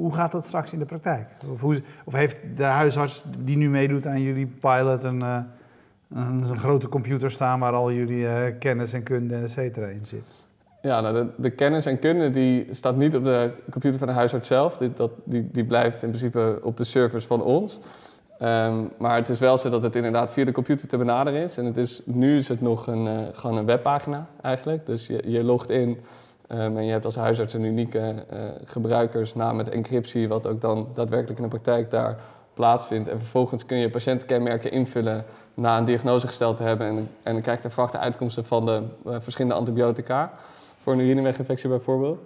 Hoe, 0.00 0.14
gaat 0.14 0.32
dat 0.32 0.44
straks 0.44 0.72
in 0.72 0.78
de 0.78 0.84
praktijk? 0.84 1.28
Of, 1.50 1.60
hoe, 1.60 1.82
of, 2.04 2.12
heeft 2.12 2.36
de 2.56 2.64
huisarts 2.64 3.24
die 3.38 3.56
nu 3.56 3.70
meedoet 3.70 4.06
aan 4.06 4.20
jullie 4.20 4.46
pilot 4.46 5.02
een, 5.02 5.20
uh, 5.20 5.38
een, 6.14 6.56
grote 6.56 6.88
computer 6.88 7.30
staan 7.30 7.60
waar 7.60 7.72
al 7.72 7.92
jullie 7.92 8.52
kennis 8.58 8.92
en 8.92 9.02
kunde 9.02 9.34
et 9.36 9.50
cetera 9.50 9.86
in 9.86 10.06
zit? 10.06 10.32
Ja, 10.82 11.00
nou 11.00 11.14
de, 11.14 11.30
de, 11.36 11.50
kennis 11.50 11.86
en 11.86 11.98
kunde 11.98 12.30
die 12.30 12.66
staat 12.70 12.96
niet 12.96 13.16
op 13.16 13.24
de 13.24 13.54
computer 13.70 13.98
van 13.98 14.08
de 14.08 14.14
huisarts 14.14 14.48
zelf. 14.48 14.76
Die, 14.76 14.92
dat, 14.92 15.10
die, 15.24 15.48
die 15.52 15.64
blijft 15.64 16.02
in 16.02 16.08
principe 16.08 16.60
op 16.62 16.76
de 16.76 16.84
servers 16.84 17.26
van 17.26 17.42
ons. 17.42 17.80
Ehm, 18.38 18.84
maar 18.98 19.16
het 19.16 19.28
is 19.28 19.38
wel 19.38 19.58
zo 19.58 19.70
dat 19.70 19.82
het 19.82 19.96
inderdaad 19.96 20.32
via 20.32 20.44
de 20.44 20.52
computer 20.52 20.88
te 20.88 20.96
benaderen 20.96 21.42
is. 21.42 21.58
En 21.58 21.64
het 21.64 21.76
is, 21.76 22.02
nu 22.04 22.36
is 22.36 22.48
het 22.48 22.60
nog 22.60 22.86
een, 22.86 23.06
uh, 23.06 23.18
gewoon 23.32 23.56
een 23.56 23.66
webpagina 23.66 24.26
eigenlijk. 24.42 24.86
Dus 24.86 25.06
je, 25.06 25.22
je 25.30 25.44
logt 25.44 25.70
in 25.70 25.98
um, 26.52 26.76
en 26.76 26.84
je 26.84 26.92
hebt 26.92 27.04
als 27.04 27.16
huisarts 27.16 27.54
een 27.54 27.64
unieke 27.64 27.98
uh, 28.32 28.38
gebruikersnaam 28.64 29.56
met 29.56 29.68
encryptie, 29.68 30.28
wat 30.28 30.46
ook 30.46 30.60
dan 30.60 30.88
daadwerkelijk 30.94 31.38
in 31.38 31.44
de 31.44 31.50
praktijk 31.50 31.90
daar 31.90 32.18
plaatsvindt. 32.54 33.08
En 33.08 33.18
vervolgens 33.18 33.66
kun 33.66 33.76
je 33.76 33.90
patiëntkenmerken 33.90 34.70
invullen 34.70 35.24
na 35.54 35.78
een 35.78 35.84
diagnose 35.84 36.26
gesteld 36.26 36.56
te 36.56 36.62
hebben. 36.62 36.86
En, 36.86 37.08
en 37.22 37.32
dan 37.32 37.42
krijg 37.42 37.62
je 37.62 37.70
verwachte 37.70 37.98
uitkomsten 37.98 38.44
van 38.44 38.66
de 38.66 38.82
uh, 39.06 39.16
verschillende 39.20 39.56
antibiotica. 39.56 40.32
Voor 40.82 40.92
een 40.92 41.00
urineweginfectie 41.00 41.68
bijvoorbeeld. 41.68 42.18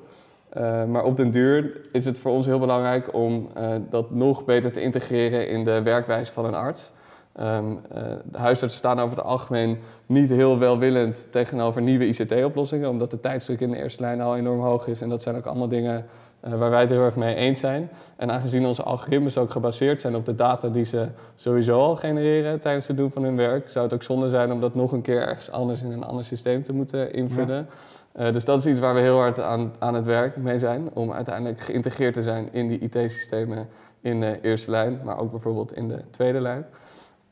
Uh, 0.57 0.85
maar 0.85 1.05
op 1.05 1.17
den 1.17 1.31
duur 1.31 1.81
is 1.93 2.07
het 2.07 2.19
voor 2.19 2.33
ons 2.33 2.47
heel 2.47 2.59
belangrijk 2.59 3.15
om 3.15 3.49
dat 3.91 4.11
nog 4.11 4.45
beter 4.45 4.73
te 4.73 4.83
integreren 4.83 5.49
in 5.49 5.65
de 5.65 5.83
werkwijze 5.83 6.33
van 6.33 6.45
een 6.45 6.55
arts. 6.55 6.93
Um, 7.41 7.71
uh, 7.73 8.03
de 8.25 8.39
huisartsen 8.39 8.79
staan 8.79 9.01
over 9.01 9.17
het 9.17 9.27
algemeen 9.27 9.79
niet 10.07 10.29
heel 10.29 10.59
welwillend 10.59 11.29
tegenover 11.31 11.83
nieuwe 11.83 12.07
ICT-oplossingen, 12.07 12.89
omdat 12.89 13.11
de 13.11 13.21
tijdsdruk 13.21 13.61
in 13.61 13.71
de 13.71 13.77
eerste 13.77 14.01
lijn 14.01 14.21
al 14.21 14.37
enorm 14.37 14.61
hoog 14.61 14.87
is. 14.87 15.01
En 15.01 15.09
dat 15.09 15.23
zijn 15.23 15.37
ook 15.37 15.47
allemaal 15.47 15.69
dingen 15.69 16.07
waar 16.41 16.71
wij 16.71 16.81
het 16.81 16.91
heel 16.91 17.05
erg 17.05 17.17
mee 17.17 17.35
eens 17.35 17.61
zijn. 17.61 17.91
En 18.17 18.31
aangezien 18.31 18.67
onze 18.67 18.83
algoritmes 18.83 19.39
ook 19.39 19.51
gebaseerd 19.51 20.01
zijn 20.01 20.15
op 20.15 20.25
de 20.25 20.35
data 20.35 20.69
die 20.69 20.85
ze 20.85 21.09
sowieso 21.35 21.81
al 21.81 21.97
genereren 21.97 22.61
tijdens 22.61 22.89
het 22.89 22.97
doen 22.97 23.11
van 23.11 23.23
hun 23.23 23.37
werk, 23.37 23.71
zou 23.71 23.85
het 23.85 23.95
ook 23.95 24.03
zonde 24.03 24.29
zijn 24.29 24.53
om 24.53 24.61
dat 24.61 24.75
nog 24.75 24.93
een 24.93 25.03
keer 25.03 25.21
ergens 25.21 25.51
anders 25.51 25.83
in 25.83 25.93
een 25.93 26.05
ander 26.05 26.25
systeem 26.25 26.63
te 26.63 26.73
moeten 26.73 27.13
invullen. 27.13 27.69
Ja. 28.15 28.27
Uh, 28.27 28.33
dus 28.33 28.45
dat 28.45 28.59
is 28.59 28.67
iets 28.67 28.81
waar 28.81 28.95
we 28.95 29.01
heel 29.01 29.19
hard 29.19 29.41
aan, 29.41 29.73
aan 29.79 29.95
het 29.95 30.07
werk 30.07 30.37
mee 30.37 30.59
zijn. 30.59 30.91
Om 30.93 31.13
uiteindelijk 31.13 31.61
geïntegreerd 31.61 32.15
te 32.15 32.23
zijn 32.23 32.49
in 32.53 32.69
die 32.69 32.79
IT-systemen 32.79 33.69
in 34.01 34.21
de 34.21 34.39
eerste 34.43 34.71
lijn, 34.71 35.01
maar 35.05 35.19
ook 35.19 35.31
bijvoorbeeld 35.31 35.77
in 35.77 35.89
de 35.89 36.01
tweede 36.11 36.41
lijn. 36.41 36.67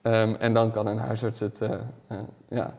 Um, 0.09 0.35
en 0.35 0.53
dan 0.53 0.71
kan 0.71 0.87
een 0.87 0.99
huisarts 0.99 1.41
het 1.41 1.61
uh, 1.62 1.71
uh, 2.12 2.19
ja, 2.49 2.75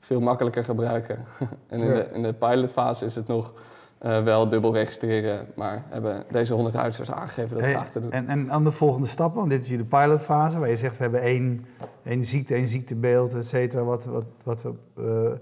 veel 0.00 0.20
makkelijker 0.20 0.64
gebruiken. 0.64 1.24
en 1.68 1.80
in, 1.80 1.86
ja. 1.86 1.94
de, 1.94 2.08
in 2.12 2.22
de 2.22 2.32
pilotfase 2.32 3.04
is 3.04 3.14
het 3.14 3.26
nog 3.26 3.52
wel 3.98 4.48
dubbel 4.48 4.72
registreren, 4.72 5.46
maar 5.54 5.84
hebben 5.88 6.24
deze 6.30 6.54
100 6.54 6.74
huisartsen 6.74 7.16
aangegeven 7.16 7.56
dat 7.56 7.64
hey, 7.64 7.74
graag 7.74 7.90
te 7.90 8.00
doen. 8.00 8.12
En, 8.12 8.28
en 8.28 8.50
aan 8.50 8.64
de 8.64 8.70
volgende 8.70 9.06
stappen, 9.06 9.38
want 9.38 9.50
dit 9.50 9.62
is 9.62 9.68
jullie 9.68 9.84
pilotfase, 9.84 10.58
waar 10.58 10.68
je 10.68 10.76
zegt 10.76 10.96
we 10.96 11.02
hebben 11.02 11.20
één, 11.20 11.66
één 12.02 12.24
ziekte, 12.24 12.54
één 12.54 12.68
ziektebeeld, 12.68 13.34
et 13.34 13.46
cetera, 13.46 13.82
wat, 13.82 14.04
wat, 14.04 14.24
wat 14.44 14.62
we 14.94 15.38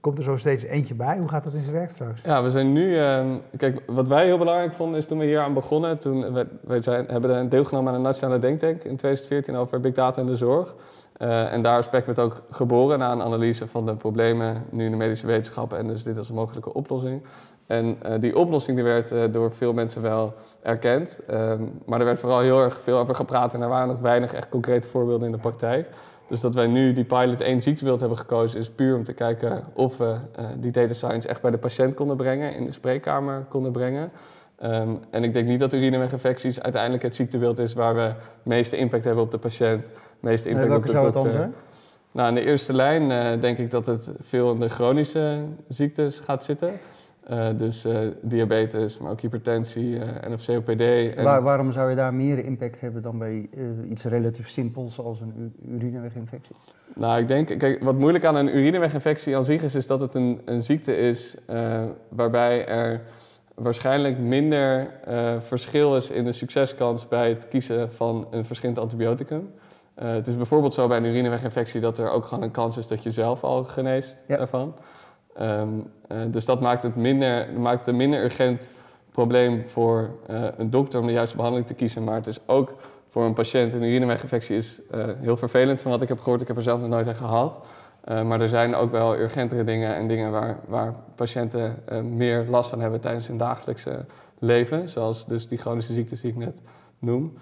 Komt 0.00 0.18
er 0.18 0.24
zo 0.24 0.36
steeds 0.36 0.64
eentje 0.64 0.94
bij? 0.94 1.18
Hoe 1.18 1.28
gaat 1.28 1.44
dat 1.44 1.54
in 1.54 1.62
zijn 1.62 1.74
werk 1.74 1.90
straks? 1.90 2.22
Ja, 2.22 2.42
we 2.42 2.50
zijn 2.50 2.72
nu... 2.72 2.96
Uh, 2.96 3.24
kijk, 3.56 3.82
wat 3.86 4.08
wij 4.08 4.24
heel 4.24 4.38
belangrijk 4.38 4.72
vonden 4.72 4.98
is 4.98 5.06
toen 5.06 5.18
we 5.18 5.24
hier 5.24 5.40
aan 5.40 5.54
begonnen... 5.54 5.98
toen 5.98 6.32
we, 6.32 6.46
we 6.60 6.82
zijn, 6.82 7.06
hebben 7.06 7.48
deelgenomen 7.48 7.92
aan 7.92 7.98
de 7.98 8.04
Nationale 8.04 8.38
Denktank 8.38 8.82
in 8.82 8.96
2014 8.96 9.56
over 9.56 9.80
Big 9.80 9.92
Data 9.92 10.20
in 10.20 10.26
de 10.26 10.36
zorg. 10.36 10.74
Uh, 11.18 11.52
en 11.52 11.62
daar 11.62 11.78
is 11.78 11.88
PECMET 11.88 12.18
ook 12.18 12.42
geboren 12.50 12.98
na 12.98 13.12
een 13.12 13.22
analyse 13.22 13.68
van 13.68 13.86
de 13.86 13.96
problemen 13.96 14.64
nu 14.70 14.84
in 14.84 14.90
de 14.90 14.96
medische 14.96 15.26
wetenschappen... 15.26 15.78
en 15.78 15.86
dus 15.86 16.02
dit 16.02 16.18
als 16.18 16.28
een 16.28 16.34
mogelijke 16.34 16.74
oplossing. 16.74 17.22
En 17.66 17.98
uh, 18.06 18.14
die 18.20 18.36
oplossing 18.36 18.76
die 18.76 18.84
werd 18.84 19.12
uh, 19.12 19.22
door 19.30 19.52
veel 19.52 19.72
mensen 19.72 20.02
wel 20.02 20.34
erkend. 20.62 21.20
Um, 21.30 21.80
maar 21.86 21.98
er 21.98 22.04
werd 22.04 22.20
vooral 22.20 22.40
heel 22.40 22.60
erg 22.60 22.80
veel 22.82 22.98
over 22.98 23.14
gepraat 23.14 23.54
en 23.54 23.62
er 23.62 23.68
waren 23.68 23.88
nog 23.88 24.00
weinig 24.00 24.34
echt 24.34 24.48
concrete 24.48 24.88
voorbeelden 24.88 25.26
in 25.26 25.32
de 25.32 25.38
praktijk. 25.38 25.88
Dus 26.32 26.40
dat 26.40 26.54
wij 26.54 26.66
nu 26.66 26.92
die 26.92 27.04
pilot 27.04 27.40
1 27.40 27.62
ziektebeeld 27.62 28.00
hebben 28.00 28.18
gekozen, 28.18 28.60
is 28.60 28.70
puur 28.70 28.96
om 28.96 29.04
te 29.04 29.12
kijken 29.12 29.64
of 29.72 29.96
we 29.96 30.04
uh, 30.38 30.46
die 30.58 30.70
data 30.70 30.92
science 30.92 31.28
echt 31.28 31.42
bij 31.42 31.50
de 31.50 31.58
patiënt 31.58 31.94
konden 31.94 32.16
brengen, 32.16 32.54
in 32.54 32.64
de 32.64 32.72
spreekkamer 32.72 33.46
konden 33.48 33.72
brengen. 33.72 34.10
Um, 34.64 34.98
en 35.10 35.24
ik 35.24 35.32
denk 35.32 35.46
niet 35.48 35.58
dat 35.58 35.72
urineweginfecties 35.72 36.60
uiteindelijk 36.60 37.02
het 37.02 37.14
ziektebeeld 37.14 37.58
is 37.58 37.72
waar 37.72 37.94
we 37.94 38.00
het 38.00 38.16
meeste 38.42 38.76
impact 38.76 39.04
hebben 39.04 39.24
op 39.24 39.30
de 39.30 39.38
patiënt, 39.38 39.90
meeste 40.20 40.48
impact 40.48 40.74
op 40.74 40.82
de 40.82 40.90
zou 40.90 41.04
het 41.04 41.14
dan 41.14 41.30
zijn? 41.30 41.54
Nou, 42.12 42.28
in 42.28 42.34
de 42.34 42.44
eerste 42.44 42.72
lijn 42.72 43.10
uh, 43.10 43.40
denk 43.40 43.58
ik 43.58 43.70
dat 43.70 43.86
het 43.86 44.10
veel 44.20 44.52
in 44.52 44.60
de 44.60 44.68
chronische 44.68 45.44
ziektes 45.68 46.20
gaat 46.20 46.44
zitten. 46.44 46.72
Uh, 47.30 47.48
dus 47.56 47.86
uh, 47.86 47.98
diabetes, 48.22 48.98
maar 48.98 49.10
ook 49.10 49.20
hypertensie 49.20 49.94
uh, 49.94 50.24
en 50.24 50.32
of 50.32 50.44
COPD. 50.44 50.80
En 50.80 51.24
Waar, 51.24 51.42
waarom 51.42 51.72
zou 51.72 51.90
je 51.90 51.96
daar 51.96 52.14
meer 52.14 52.44
impact 52.44 52.80
hebben 52.80 53.02
dan 53.02 53.18
bij 53.18 53.48
iets 53.90 54.04
relatief 54.04 54.48
simpels 54.48 54.98
als 54.98 55.20
een 55.20 55.54
urineweginfectie? 55.68 56.56
Nou, 56.94 57.20
ik 57.20 57.28
denk, 57.28 57.58
kijk, 57.58 57.82
wat 57.82 57.94
moeilijk 57.94 58.24
aan 58.24 58.36
een 58.36 58.56
urineweginfectie 58.56 59.36
aan 59.36 59.44
zich 59.44 59.62
is, 59.62 59.74
is 59.74 59.86
dat 59.86 60.00
het 60.00 60.14
een, 60.14 60.40
een 60.44 60.62
ziekte 60.62 60.96
is 60.96 61.36
waarbij 62.08 62.66
er 62.66 63.00
waarschijnlijk 63.54 64.18
minder 64.18 64.90
verschil 65.38 65.96
is 65.96 66.10
in 66.10 66.24
de 66.24 66.32
succeskans 66.32 67.08
bij 67.08 67.28
het 67.28 67.48
kiezen 67.48 67.92
van 67.92 68.26
een 68.30 68.44
verschillend 68.44 68.78
antibioticum. 68.78 69.50
het 69.94 70.26
is 70.26 70.36
bijvoorbeeld 70.36 70.74
zo 70.74 70.88
bij 70.88 70.96
een 70.96 71.04
urineweginfectie 71.04 71.80
dat 71.80 71.98
er 71.98 72.10
ook 72.10 72.24
gewoon 72.24 72.44
een 72.44 72.50
kans 72.50 72.76
is 72.76 72.86
dat 72.86 73.02
je 73.02 73.10
zelf 73.10 73.44
al 73.44 73.64
geneest 73.64 74.24
Ja. 74.26 74.36
daarvan. 74.36 74.74
Um, 75.40 75.90
uh, 76.12 76.18
dus 76.26 76.44
dat 76.44 76.60
maakt 76.60 76.82
het, 76.82 76.96
minder, 76.96 77.48
maakt 77.58 77.78
het 77.78 77.88
een 77.88 77.96
minder 77.96 78.24
urgent 78.24 78.70
probleem 79.10 79.68
voor 79.68 80.10
uh, 80.30 80.44
een 80.56 80.70
dokter 80.70 81.00
om 81.00 81.06
de 81.06 81.12
juiste 81.12 81.36
behandeling 81.36 81.68
te 81.68 81.74
kiezen. 81.74 82.04
Maar 82.04 82.14
het 82.14 82.26
is 82.26 82.38
ook 82.46 82.74
voor 83.08 83.24
een 83.24 83.32
patiënt, 83.32 83.72
een 83.72 83.82
urineweginfectie 83.82 84.56
is 84.56 84.80
uh, 84.94 85.04
heel 85.20 85.36
vervelend 85.36 85.80
van 85.80 85.90
wat 85.90 86.02
ik 86.02 86.08
heb 86.08 86.20
gehoord. 86.20 86.40
Ik 86.40 86.48
heb 86.48 86.56
er 86.56 86.62
zelf 86.62 86.80
nog 86.80 86.88
nooit 86.88 87.08
aan 87.08 87.16
gehad. 87.16 87.66
maar 88.04 88.40
er 88.40 88.48
zijn 88.48 88.74
ook 88.74 88.90
wel 88.90 89.16
urgentere 89.18 89.64
dingen 89.64 89.94
en 89.94 90.08
dingen 90.08 90.30
waar, 90.30 90.58
waar 90.68 90.94
patiënten 91.14 91.82
meer 92.16 92.46
last 92.48 92.70
van 92.70 92.80
hebben 92.80 93.00
tijdens 93.00 93.26
hun 93.26 93.36
dagelijkse 93.36 94.04
leven. 94.38 94.88
Zoals 94.88 95.26
dus 95.26 95.48
die 95.48 95.58
chronische 95.58 95.92
ziektes 95.92 96.20
die 96.20 96.30
ik 96.30 96.36
net 96.36 96.60
noem. 96.98 97.36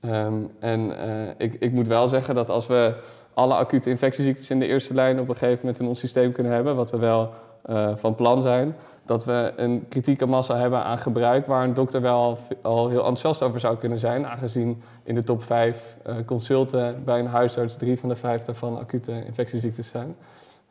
Um, 0.00 0.50
en 0.58 0.92
ik, 1.38 1.54
ik 1.54 1.72
moet 1.72 1.86
wel 1.86 2.08
zeggen 2.08 2.34
dat 2.34 2.50
als 2.50 2.66
we 2.66 2.94
alle 3.34 3.54
acute 3.54 3.90
infectieziektes 3.90 4.50
in 4.50 4.58
de 4.58 4.66
eerste 4.66 4.94
lijn 4.94 5.20
op 5.20 5.28
een 5.28 5.36
gegeven 5.36 5.58
moment 5.60 5.80
in 5.80 5.86
ons 5.86 5.98
systeem 5.98 6.32
kunnen 6.32 6.52
hebben, 6.52 6.76
wat 6.76 6.90
we 6.90 6.98
wel 6.98 7.32
uh, 7.70 7.96
van 7.96 8.14
plan 8.14 8.42
zijn, 8.42 8.76
dat 9.04 9.24
we 9.24 9.52
een 9.56 9.86
kritieke 9.88 10.26
massa 10.26 10.56
hebben 10.56 10.84
aan 10.84 10.98
gebruik 10.98 11.46
waar 11.46 11.64
een 11.64 11.74
dokter 11.74 12.00
wel 12.00 12.38
al, 12.62 12.88
heel 12.88 12.98
enthousiast 12.98 13.42
over 13.42 13.60
zou 13.60 13.76
kunnen 13.76 13.98
zijn, 13.98 14.26
aangezien 14.26 14.82
in 15.02 15.14
de 15.14 15.22
top 15.22 15.42
5 15.42 15.96
uh, 16.06 16.14
consulten 16.26 17.04
bij 17.04 17.18
een 17.18 17.26
huisarts 17.26 17.76
drie 17.76 17.98
van 17.98 18.08
de 18.08 18.16
vijf 18.16 18.44
daarvan 18.44 18.78
acute 18.78 19.24
infectieziektes 19.24 19.88
zijn. 19.88 20.16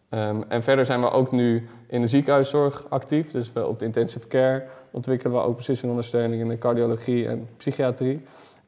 Um, 0.09 0.43
en 0.47 0.63
verder 0.63 0.85
zijn 0.85 1.01
we 1.01 1.11
ook 1.11 1.31
nu 1.31 1.67
in 1.87 2.01
de 2.01 2.07
ziekenhuiszorg 2.07 2.85
actief, 2.89 3.31
dus 3.31 3.53
we 3.53 3.67
op 3.67 3.79
de 3.79 3.85
intensive 3.85 4.27
care 4.27 4.63
ontwikkelen 4.91 5.33
we 5.33 5.43
ook 5.43 5.55
precisionondersteuning 5.55 6.41
in 6.41 6.47
de 6.47 6.57
cardiologie 6.57 7.27
en 7.27 7.47
psychiatrie. 7.57 8.25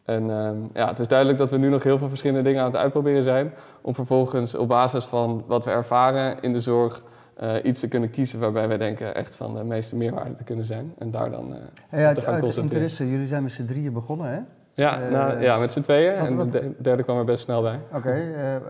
En 0.08 0.24
uh, 0.30 0.50
ja, 0.74 0.88
het 0.88 1.00
is 1.00 1.08
duidelijk 1.08 1.38
dat 1.38 1.52
we 1.52 1.58
nu 1.58 1.70
nog 1.70 1.84
heel 1.84 1.98
veel 1.98 2.10
verschillende 2.10 2.44
dingen 2.44 2.60
aan 2.62 2.68
het 2.68 2.76
uitproberen 2.76 3.24
zijn. 3.24 3.52
Om 3.82 3.96
vervolgens 3.96 4.56
op 4.56 4.68
basis 4.68 5.06
van 5.06 5.44
wat 5.48 5.66
we 5.66 5.72
ervaren 5.72 6.40
in 6.42 6.54
de 6.54 6.60
zorg 6.60 7.04
uh, 7.44 7.54
iets 7.64 7.80
te 7.80 7.88
kunnen 7.88 8.10
kiezen 8.10 8.40
waarbij 8.40 8.68
wij 8.68 8.78
denken 8.78 9.16
echt 9.16 9.36
van 9.36 9.56
de 9.56 9.64
meeste 9.64 9.96
meerwaarde 9.96 10.34
te 10.34 10.44
kunnen 10.44 10.66
zijn. 10.66 10.94
En 10.98 11.12
daar 11.12 11.32
dan 11.32 11.50
uh, 11.94 12.00
ja, 12.02 12.14
te 12.14 12.22
gaan 12.22 12.34
uit 12.34 12.56
interesse, 12.58 13.10
jullie 13.10 13.28
zijn 13.28 13.44
met 13.44 13.52
z'n 13.52 13.66
drieën 13.66 13.94
begonnen, 13.94 14.30
hè? 14.32 14.40
Ja, 14.74 15.02
Uh, 15.02 15.12
nou, 15.12 15.42
ja 15.42 15.58
met 15.58 15.72
z'n 15.72 15.82
tweeën. 15.82 16.18
wat- 16.20 16.28
En 16.28 16.36
wat- 16.36 16.52
de 16.52 16.72
derde 16.80 17.04
kwam 17.04 17.18
er 17.18 17.26
best 17.26 17.44
snel 17.44 17.62
bij. 17.62 17.80
Oké, 17.94 18.10
eh, 18.12 18.56
eh, 18.56 18.56
eh, 18.56 18.62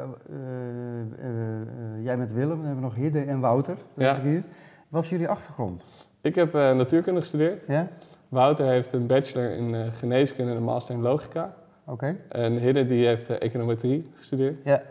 eh, 1.19 2.03
jij 2.03 2.17
met 2.17 2.33
Willem, 2.33 2.49
dan 2.57 2.65
hebben 2.65 2.75
we 2.75 2.81
nog 2.89 2.95
Hidde 2.95 3.21
en 3.21 3.39
Wouter. 3.39 3.75
Dat 3.93 4.05
Ja. 4.05 4.11
is 4.11 4.17
hier. 4.21 4.43
Wat 4.89 5.03
is 5.03 5.09
jullie 5.09 5.27
achtergrond? 5.27 5.83
Ik 6.21 6.35
heb 6.35 6.55
eh, 6.55 6.75
natuurkunde 6.75 7.19
gestudeerd. 7.19 7.65
Ja? 7.67 7.87
Wouter 8.29 8.65
heeft 8.65 8.91
een 8.91 9.07
bachelor 9.07 9.51
in 9.51 9.75
eh, 9.75 9.81
geneeskunde 9.91 10.51
en 10.51 10.57
een 10.57 10.63
master 10.63 10.95
in 10.95 11.01
logica. 11.01 11.53
Oké. 11.85 12.17
En 12.29 12.57
Hidde 12.57 12.85
die 12.85 13.05
heeft 13.05 13.29
eh, 13.29 13.41
econometrie 13.41 14.11
gestudeerd. 14.15 14.57
Ja. 14.63 14.81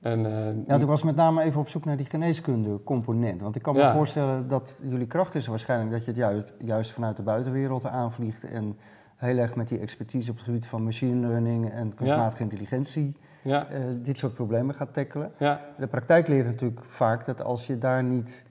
En, 0.00 0.26
eh, 0.26 0.66
Ja, 0.66 0.74
ik 0.74 0.86
was 0.86 1.02
met 1.02 1.16
name 1.16 1.42
even 1.42 1.60
op 1.60 1.68
zoek 1.68 1.84
naar 1.84 1.96
die 1.96 2.06
geneeskunde 2.06 2.82
component. 2.84 3.40
Want 3.40 3.56
ik 3.56 3.62
kan 3.62 3.74
me 3.74 3.92
voorstellen 3.92 4.48
dat 4.48 4.80
jullie 4.88 5.06
kracht 5.06 5.34
is 5.34 5.46
waarschijnlijk 5.46 5.90
dat 5.90 6.04
je 6.04 6.10
het 6.10 6.16
juist, 6.20 6.52
juist 6.58 6.90
vanuit 6.90 7.16
de 7.16 7.22
buitenwereld 7.22 7.86
aanvliegt. 7.86 8.44
En 8.44 8.78
heel 9.16 9.38
erg 9.38 9.54
met 9.54 9.68
die 9.68 9.78
expertise 9.78 10.30
op 10.30 10.36
het 10.36 10.44
gebied 10.44 10.66
van 10.66 10.84
machine 10.84 11.26
learning 11.26 11.70
en 11.70 11.94
kunstmatige 11.94 12.42
intelligentie 12.42 13.16
ja, 13.42 13.66
dit 14.02 14.18
soort 14.18 14.34
problemen 14.34 14.74
gaat 14.74 14.92
tackelen. 14.94 15.32
ja, 15.38 15.60
De 15.78 15.86
praktijk 15.86 16.28
leert 16.28 16.46
natuurlijk 16.46 16.80
vaak 16.88 17.24
dat 17.24 17.42
als 17.42 17.66
je 17.66 17.78
daar 17.78 18.02
niet, 18.02 18.44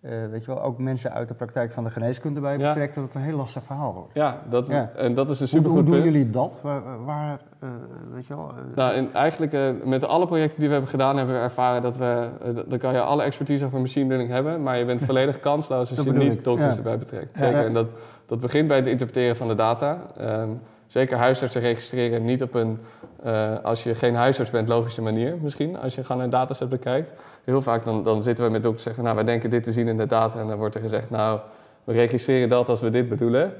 eh, 0.00 0.10
weet 0.30 0.44
je 0.44 0.46
wel, 0.54 0.62
ook 0.62 0.78
mensen 0.78 1.12
uit 1.12 1.28
de 1.28 1.34
praktijk 1.34 1.72
van 1.72 1.84
de 1.84 1.90
geneeskunde 1.90 2.40
bij 2.40 2.58
Ja. 2.58 2.68
betrekt, 2.68 2.94
dat 2.94 3.04
het 3.04 3.14
een 3.14 3.20
heel 3.20 3.36
lastig 3.36 3.62
verhaal 3.62 3.94
wordt. 3.94 4.10
ja, 4.14 4.42
dat, 4.48 4.68
Ja. 4.68 4.90
en 4.96 5.14
dat 5.14 5.30
is 5.30 5.40
een 5.40 5.48
supergoed 5.48 5.74
hoe 5.80 5.90
doen 5.90 6.00
punt. 6.00 6.12
jullie 6.12 6.30
dat? 6.30 6.58
Waar, 6.62 7.04
waar 7.04 7.40
eh, 7.60 7.68
weet 8.12 8.26
je 8.26 8.34
wel? 8.36 8.48
eh, 8.48 8.76
Nou, 8.76 8.94
en 8.94 9.12
eigenlijk 9.12 9.84
met 9.84 10.04
alle 10.04 10.26
projecten 10.26 10.58
die 10.58 10.66
we 10.66 10.72
hebben 10.72 10.90
gedaan, 10.90 11.16
hebben 11.16 11.34
we 11.34 11.40
ervaren 11.40 11.82
dat 11.82 11.96
we, 11.96 12.28
dan 12.68 12.78
kan 12.78 12.92
je 12.92 13.00
alle 13.00 13.22
expertise 13.22 13.64
over 13.64 13.80
machine 13.80 14.06
learning 14.06 14.30
hebben, 14.30 14.62
maar 14.62 14.78
je 14.78 14.84
bent 14.84 15.02
volledig 15.10 15.40
kansloos 15.40 15.96
als 15.96 16.04
je 16.06 16.12
niet 16.12 16.44
dokters 16.44 16.70
ja. 16.72 16.76
erbij 16.76 16.98
betrekt. 16.98 17.38
Zeker. 17.38 17.64
En 17.64 17.72
dat, 17.72 17.86
dat 18.26 18.40
begint 18.40 18.68
bij 18.68 18.76
het 18.76 18.86
interpreteren 18.86 19.36
van 19.36 19.48
de 19.48 19.54
data. 19.54 19.98
Ehm, 20.16 20.48
zeker 20.86 21.16
huisartsen 21.16 21.60
registreren 21.60 22.24
niet 22.24 22.42
op 22.42 22.54
een, 22.54 22.78
als 23.62 23.82
je 23.82 23.94
geen 23.94 24.14
huisarts 24.14 24.50
bent, 24.50 24.68
logische 24.68 25.02
manier 25.02 25.36
misschien. 25.40 25.78
Als 25.78 25.94
je 25.94 26.04
gewoon 26.04 26.22
een 26.22 26.30
dataset 26.30 26.68
bekijkt. 26.68 27.12
Heel 27.44 27.62
vaak 27.62 27.84
dan, 27.84 28.02
dan 28.02 28.22
zitten 28.22 28.44
we 28.44 28.50
met 28.50 28.62
dokters 28.62 28.82
zeggen, 28.82 29.02
nou 29.02 29.14
wij 29.14 29.24
denken 29.24 29.50
dit 29.50 29.62
te 29.62 29.72
zien 29.72 29.88
in 29.88 29.96
de 29.96 30.06
data. 30.06 30.40
En 30.40 30.46
dan 30.46 30.58
wordt 30.58 30.74
er 30.74 30.80
gezegd, 30.80 31.10
nou 31.10 31.40
we 31.84 31.92
registreren 31.92 32.48
dat 32.48 32.68
als 32.68 32.80
we 32.80 32.90
dit 32.90 33.08
bedoelen. 33.08 33.52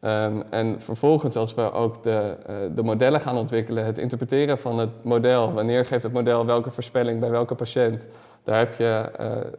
Ehm, 0.00 0.40
en 0.50 0.80
vervolgens, 0.80 1.36
als 1.36 1.54
we 1.54 1.72
ook 1.72 2.02
de, 2.02 2.36
uh, 2.50 2.56
de 2.74 2.82
modellen 2.82 3.20
gaan 3.20 3.36
ontwikkelen, 3.36 3.84
het 3.84 3.98
interpreteren 3.98 4.58
van 4.58 4.78
het 4.78 5.04
model, 5.04 5.52
wanneer 5.52 5.84
geeft 5.84 6.02
het 6.02 6.12
model 6.12 6.46
welke 6.46 6.70
voorspelling 6.70 7.20
bij 7.20 7.30
welke 7.30 7.54
patiënt, 7.54 8.06
daar 8.44 8.58
heb 8.58 8.74
je 8.74 9.10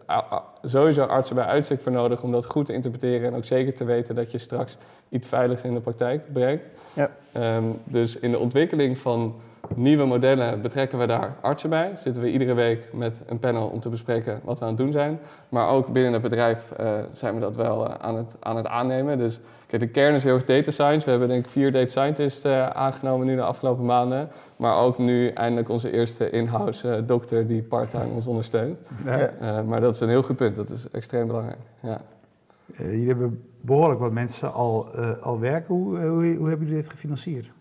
uh, 0.10 0.38
sowieso 0.64 1.04
artsen 1.04 1.36
bij 1.36 1.46
uitzicht 1.46 1.84
voor 1.84 1.92
nodig 1.92 2.24
om 2.24 2.32
dat 2.32 2.46
goed 2.46 2.66
te 2.66 2.74
interpreteren 2.74 3.28
en 3.28 3.36
ook 3.36 3.46
zeker 3.46 3.74
te 3.74 3.84
weten 3.84 4.16
dat 4.16 4.32
je 4.32 4.38
straks 4.38 4.78
iets 5.10 5.28
veiligs 5.28 5.64
in 5.64 5.74
de 5.74 5.80
praktijk 5.80 6.34
brengt. 6.34 6.70
Ja. 6.94 7.12
Um, 7.58 7.80
dus 7.84 8.20
in 8.20 8.32
de 8.32 8.40
ontwikkeling 8.40 8.98
van 8.98 9.36
nieuwe 9.76 10.06
modellen 10.06 10.62
betrekken 10.62 11.00
we 11.00 11.06
daar 11.06 11.36
artsen 11.42 11.70
bij. 11.70 11.94
Zitten 11.98 12.24
we 12.24 12.32
iedere 12.32 12.54
week 12.54 12.94
met 12.94 13.24
een 13.28 13.40
panel 13.40 13.68
om 13.68 13.80
te 13.80 13.90
bespreken 13.90 14.40
wat 14.44 14.60
we 14.60 14.66
aan 14.66 14.72
het 14.72 14.80
doen 14.80 14.92
zijn. 14.92 15.20
Maar 15.50 15.70
ook 15.70 15.88
binnen 15.94 16.14
het 16.14 16.22
bedrijf 16.22 16.74
uh, 16.80 17.00
zijn 17.12 17.34
we 17.34 17.40
dat 17.40 17.56
wel 17.56 17.88
uh, 17.88 17.94
aan, 17.94 18.16
het, 18.16 18.36
aan 18.40 18.56
het 18.56 18.68
aannemen. 18.68 19.18
Dus 19.18 19.40
kijk, 19.68 19.82
de 19.82 19.88
kern 19.88 20.16
is 20.16 20.24
heel 20.24 20.34
erg 20.34 20.46
data 20.46 20.72
science. 20.72 21.06
We 21.06 21.12
hebben 21.12 21.30
denk 21.30 21.46
ik 21.46 21.52
vier 21.52 21.72
data 21.72 21.88
scientists 21.88 22.46
uh, 22.46 22.68
aangenomen 22.68 23.28
nu 23.28 23.36
de 23.36 23.42
afgelopen 23.42 23.86
maanden. 23.86 24.30
Maar 24.56 24.78
ook 24.78 24.98
nu 24.98 25.28
eindelijk 25.30 25.70
onze 25.70 25.92
eerste 25.92 26.30
in-house 26.30 27.04
dokter 27.06 27.48
die 27.48 27.62
part-time 27.62 28.14
ons 28.14 28.28
ondersteunt. 28.28 28.80
Ja. 29.06 29.64
maar 29.68 29.82
dat 29.82 29.96
is 29.96 30.02
een 30.02 30.10
heel 30.10 30.24
goed 30.24 30.36
punt. 30.36 30.56
Dat 30.56 30.70
is 30.70 30.90
extreem 30.92 31.28
belangrijk. 31.28 31.60
Ja. 31.80 32.02
jullie 32.78 33.08
hebben 33.08 33.44
behoorlijk 33.62 34.00
wat 34.00 34.12
mensen 34.12 34.54
al, 34.54 34.90
al 35.22 35.40
werken. 35.40 35.76
Hoe, 35.76 35.98
hoe, 35.98 36.36
hoe 36.36 36.50
hebben 36.50 36.68
jullie 36.68 36.82
dit 36.82 36.90
gefinancierd? 36.90 37.52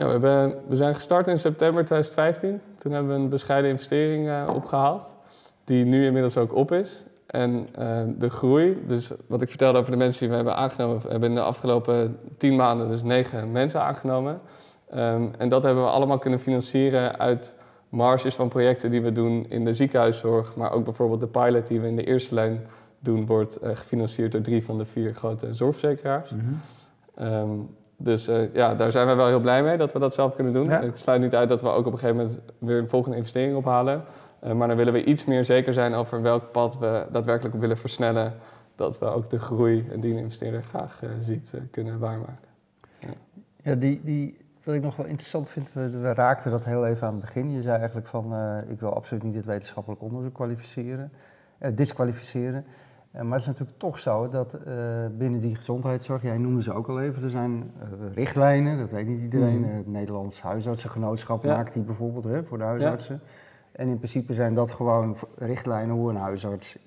Ja, 0.00 0.06
we, 0.06 0.12
hebben, 0.12 0.54
we 0.68 0.76
zijn 0.76 0.94
gestart 0.94 1.28
in 1.28 1.38
september 1.38 1.84
2015. 1.84 2.60
Toen 2.78 2.92
hebben 2.92 3.14
we 3.14 3.22
een 3.22 3.28
bescheiden 3.28 3.70
investering 3.70 4.26
uh, 4.26 4.50
opgehaald, 4.54 5.14
die 5.64 5.84
nu 5.84 6.06
inmiddels 6.06 6.36
ook 6.36 6.54
op 6.54 6.72
is. 6.72 7.04
En 7.26 7.68
uh, 7.78 8.00
de 8.18 8.30
groei, 8.30 8.82
dus 8.86 9.10
wat 9.26 9.42
ik 9.42 9.48
vertelde 9.48 9.78
over 9.78 9.90
de 9.90 9.96
mensen 9.96 10.20
die 10.20 10.28
we 10.28 10.34
hebben 10.34 10.56
aangenomen, 10.56 11.02
we 11.02 11.08
hebben 11.08 11.28
in 11.28 11.34
de 11.34 11.42
afgelopen 11.42 12.18
tien 12.36 12.56
maanden 12.56 12.88
dus 12.88 13.02
negen 13.02 13.52
mensen 13.52 13.82
aangenomen. 13.82 14.40
Um, 14.94 15.30
en 15.38 15.48
dat 15.48 15.62
hebben 15.62 15.82
we 15.82 15.90
allemaal 15.90 16.18
kunnen 16.18 16.40
financieren 16.40 17.18
uit 17.18 17.54
marges 17.88 18.34
van 18.34 18.48
projecten 18.48 18.90
die 18.90 19.02
we 19.02 19.12
doen 19.12 19.46
in 19.48 19.64
de 19.64 19.74
ziekenhuiszorg, 19.74 20.56
maar 20.56 20.72
ook 20.72 20.84
bijvoorbeeld 20.84 21.20
de 21.20 21.26
pilot 21.26 21.66
die 21.66 21.80
we 21.80 21.86
in 21.86 21.96
de 21.96 22.04
eerste 22.04 22.34
lijn 22.34 22.66
doen, 22.98 23.26
wordt 23.26 23.62
uh, 23.62 23.70
gefinancierd 23.74 24.32
door 24.32 24.40
drie 24.40 24.64
van 24.64 24.78
de 24.78 24.84
vier 24.84 25.14
grote 25.14 25.54
zorgverzekeraars. 25.54 26.30
Mm 26.30 26.40
-hmm. 26.40 27.26
um, 27.26 27.78
dus 28.02 28.28
uh, 28.28 28.54
ja, 28.54 28.74
daar 28.74 28.90
zijn 28.90 29.06
we 29.06 29.14
wel 29.14 29.26
heel 29.26 29.40
blij 29.40 29.62
mee 29.62 29.76
dat 29.76 29.92
we 29.92 29.98
dat 29.98 30.14
zelf 30.14 30.34
kunnen 30.34 30.52
doen. 30.52 30.72
Ik 30.72 30.96
sluit 30.96 31.20
niet 31.20 31.34
uit 31.34 31.48
dat 31.48 31.62
we 31.62 31.68
ook 31.68 31.86
op 31.86 31.92
een 31.92 31.98
gegeven 31.98 32.16
moment 32.16 32.40
weer 32.58 32.78
een 32.78 32.88
volgende 32.88 33.16
investering 33.16 33.56
ophalen. 33.56 34.02
Uh, 34.44 34.52
maar 34.52 34.68
dan 34.68 34.76
willen 34.76 34.92
we 34.92 35.04
iets 35.04 35.24
meer 35.24 35.44
zeker 35.44 35.72
zijn 35.72 35.94
over 35.94 36.22
welk 36.22 36.52
pad 36.52 36.78
we 36.78 37.06
daadwerkelijk 37.10 37.56
willen 37.56 37.78
versnellen. 37.78 38.34
Dat 38.74 38.98
we 38.98 39.04
ook 39.04 39.30
de 39.30 39.38
groei 39.38 39.88
die 39.96 40.12
een 40.12 40.18
investeerder 40.18 40.62
graag 40.62 41.02
uh, 41.02 41.10
ziet 41.20 41.52
kunnen 41.70 41.98
waarmaken. 41.98 42.48
Ja, 42.98 43.08
ja 43.62 43.74
die, 43.74 44.00
die, 44.04 44.38
wat 44.64 44.74
ik 44.74 44.82
nog 44.82 44.96
wel 44.96 45.06
interessant 45.06 45.48
vind, 45.48 45.72
we, 45.72 45.90
we, 45.90 46.14
raakten 46.14 46.50
dat 46.50 46.64
heel 46.64 46.86
even 46.86 47.06
aan 47.06 47.12
het 47.12 47.22
begin. 47.22 47.50
Je 47.50 47.62
zei 47.62 47.78
eigenlijk 47.78 48.06
van, 48.06 48.34
ik 48.68 48.80
wil 48.80 48.94
absoluut 48.94 49.22
niet 49.22 49.34
het 49.34 49.44
wetenschappelijk 49.44 50.02
onderzoek 50.02 50.34
kwalificeren, 50.34 51.12
disqualificeren. 51.74 52.64
Eh, 53.10 53.22
maar 53.22 53.32
het 53.32 53.40
is 53.40 53.46
natuurlijk 53.46 53.78
toch 53.78 53.98
zo 53.98 54.28
dat 54.28 54.54
uh, 54.54 54.74
binnen 55.18 55.40
die 55.40 55.54
gezondheidszorg, 55.54 56.22
jij 56.22 56.38
noemde 56.38 56.62
ze 56.62 56.72
ook 56.72 56.88
al 56.88 57.00
even, 57.00 57.22
er 57.22 57.30
zijn 57.30 57.52
uh, 57.52 58.14
richtlijnen, 58.14 58.78
dat 58.78 58.90
weet 58.90 59.06
niet 59.06 59.20
iedereen. 59.20 59.58
Mm. 59.58 59.76
het 59.76 59.86
Nederlands 59.86 60.42
Huisartsengenootschap 60.42 61.44
ja. 61.44 61.56
maakt 61.56 61.72
die 61.72 61.82
bijvoorbeeld 61.82 62.24
hè, 62.24 62.44
voor 62.44 62.58
de 62.58 62.64
huisartsen. 62.64 63.20
Ja. 63.24 63.30
En 63.72 63.88
in 63.88 63.96
principe 63.96 64.34
zijn 64.34 64.54
dat 64.54 64.70
gewoon 64.70 65.16
richtlijnen 65.36 65.94
hoe 65.96 66.10
een 66.10 66.16
huisarts, 66.16 66.78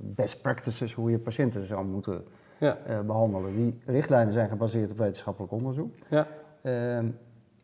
best 0.00 0.42
practices, 0.42 0.94
hoe 0.94 1.10
je 1.10 1.18
patiënten 1.18 1.66
zou 1.66 1.84
moeten 1.84 2.24
ja. 2.58 2.78
behandelen. 3.06 3.54
Die 3.56 3.80
richtlijnen 3.86 4.32
zijn 4.32 4.48
gebaseerd 4.48 4.90
op 4.90 4.98
wetenschappelijk 4.98 5.52
onderzoek. 5.52 5.94
Ja. 6.08 6.26
Ehm, 6.62 7.06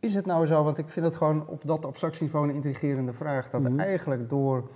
is 0.00 0.14
het 0.14 0.26
nou 0.26 0.46
zo, 0.46 0.64
want 0.64 0.78
ik 0.78 0.88
vind 0.88 1.06
het 1.06 1.14
gewoon 1.14 1.46
op 1.46 1.66
dat 1.66 1.84
abstractieniveau 1.84 2.48
een 2.48 2.54
intrigerende 2.54 3.12
vraag, 3.12 3.50
dat 3.50 3.68
mm. 3.68 3.78
eigenlijk 3.78 4.28
door 4.28 4.68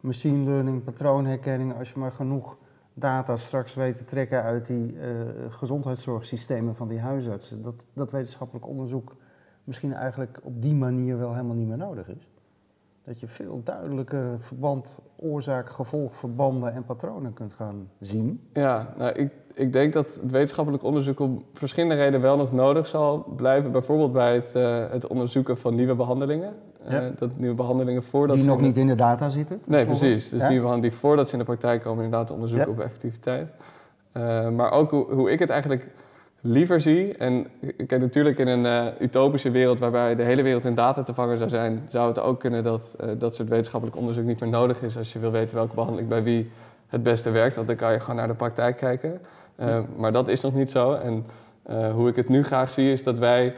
machine 0.00 0.44
learning, 0.44 0.84
patroonherkenning, 0.84 1.78
als 1.78 1.92
je 1.92 1.98
maar 1.98 2.12
genoeg 2.12 2.56
data 2.94 3.36
straks 3.36 3.74
weet 3.74 3.96
te 3.96 4.04
trekken 4.04 4.42
uit 4.42 4.66
die 4.66 4.92
uh, 4.92 5.00
gezondheidszorgsystemen 5.48 6.76
van 6.76 6.88
die 6.88 7.00
huisartsen, 7.00 7.62
dat, 7.62 7.86
dat 7.92 8.10
wetenschappelijk 8.10 8.66
onderzoek 8.66 9.16
misschien 9.64 9.92
eigenlijk 9.92 10.38
op 10.42 10.62
die 10.62 10.74
manier 10.74 11.18
wel 11.18 11.32
helemaal 11.32 11.56
niet 11.56 11.68
meer 11.68 11.76
nodig 11.76 12.08
is. 12.08 12.28
Dat 13.02 13.20
je 13.20 13.26
veel 13.26 13.60
duidelijker 13.64 14.36
verband, 14.40 14.98
oorzaak, 15.16 15.70
gevolg, 15.70 16.16
verbanden 16.16 16.72
en 16.72 16.84
patronen 16.84 17.32
kunt 17.32 17.52
gaan 17.52 17.90
zien. 18.00 18.48
Ja, 18.52 18.94
nou, 18.96 19.12
ik, 19.12 19.32
ik 19.54 19.72
denk 19.72 19.92
dat 19.92 20.14
het 20.14 20.30
wetenschappelijk 20.30 20.82
onderzoek 20.82 21.20
om 21.20 21.44
verschillende 21.52 21.94
redenen 21.94 22.20
wel 22.20 22.36
nog 22.36 22.52
nodig 22.52 22.86
zal 22.86 23.24
blijven. 23.36 23.72
Bijvoorbeeld 23.72 24.12
bij 24.12 24.34
het, 24.34 24.54
uh, 24.56 24.90
het 24.90 25.06
onderzoeken 25.06 25.58
van 25.58 25.74
nieuwe 25.74 25.94
behandelingen. 25.94 26.54
Uh, 26.90 26.98
dat 27.18 27.30
nieuwe 27.36 27.54
behandelingen 27.54 28.02
voordat 28.02 28.36
Die 28.36 28.46
nog 28.46 28.60
niet 28.60 28.76
in 28.76 28.86
de 28.86 28.94
data 28.94 29.28
zitten? 29.28 29.60
Nee, 29.66 29.86
precies. 29.86 30.28
Dus 30.28 30.40
ja? 30.40 30.48
die, 30.48 30.80
die 30.80 30.92
voordat 30.92 31.26
ze 31.26 31.32
in 31.32 31.38
de 31.38 31.44
praktijk 31.44 31.82
komen 31.82 32.04
inderdaad 32.04 32.30
onderzoeken 32.30 32.68
op 32.68 32.80
effectiviteit. 32.80 33.50
Uh, 34.16 34.48
maar 34.48 34.70
ook 34.70 34.90
hoe, 34.90 35.12
hoe, 35.12 35.30
ik 35.30 35.38
het 35.38 35.50
eigenlijk 35.50 35.88
liever 36.40 36.80
zie. 36.80 37.14
En 37.16 37.46
kijk, 37.86 38.00
natuurlijk 38.00 38.38
in 38.38 38.48
een 38.48 38.92
utopische 39.00 39.50
wereld 39.50 39.78
waarbij 39.78 40.14
de 40.14 40.22
hele 40.22 40.42
wereld 40.42 40.64
in 40.64 40.74
data 40.74 41.02
te 41.02 41.14
vangen 41.14 41.38
zou 41.38 41.50
zijn, 41.50 41.84
zou 41.88 42.08
het 42.08 42.18
ook 42.18 42.40
kunnen 42.40 42.64
dat 42.64 42.90
dat 43.18 43.34
soort 43.34 43.48
wetenschappelijk 43.48 43.98
onderzoek 43.98 44.24
niet 44.24 44.40
meer 44.40 44.50
nodig 44.50 44.82
is 44.82 44.96
als 44.96 45.12
je 45.12 45.18
wil 45.18 45.30
weten 45.30 45.56
welke 45.56 45.74
behandeling 45.74 46.08
bij 46.08 46.22
wie 46.22 46.50
het 46.88 47.02
beste 47.02 47.30
werkt. 47.30 47.54
Want 47.54 47.66
dan 47.66 47.76
kan 47.76 47.92
je 47.92 48.00
gewoon 48.00 48.16
naar 48.16 48.28
de 48.28 48.34
praktijk 48.34 48.76
kijken. 48.76 49.20
Uh, 49.60 49.78
maar 49.96 50.12
dat 50.12 50.28
is 50.28 50.40
nog 50.40 50.54
niet 50.54 50.70
zo. 50.70 50.92
En 50.92 51.24
hoe 51.94 52.08
ik 52.08 52.16
het 52.16 52.28
nu 52.28 52.42
graag 52.42 52.70
zie 52.70 52.92
is 52.92 53.02
dat 53.02 53.18
wij 53.18 53.54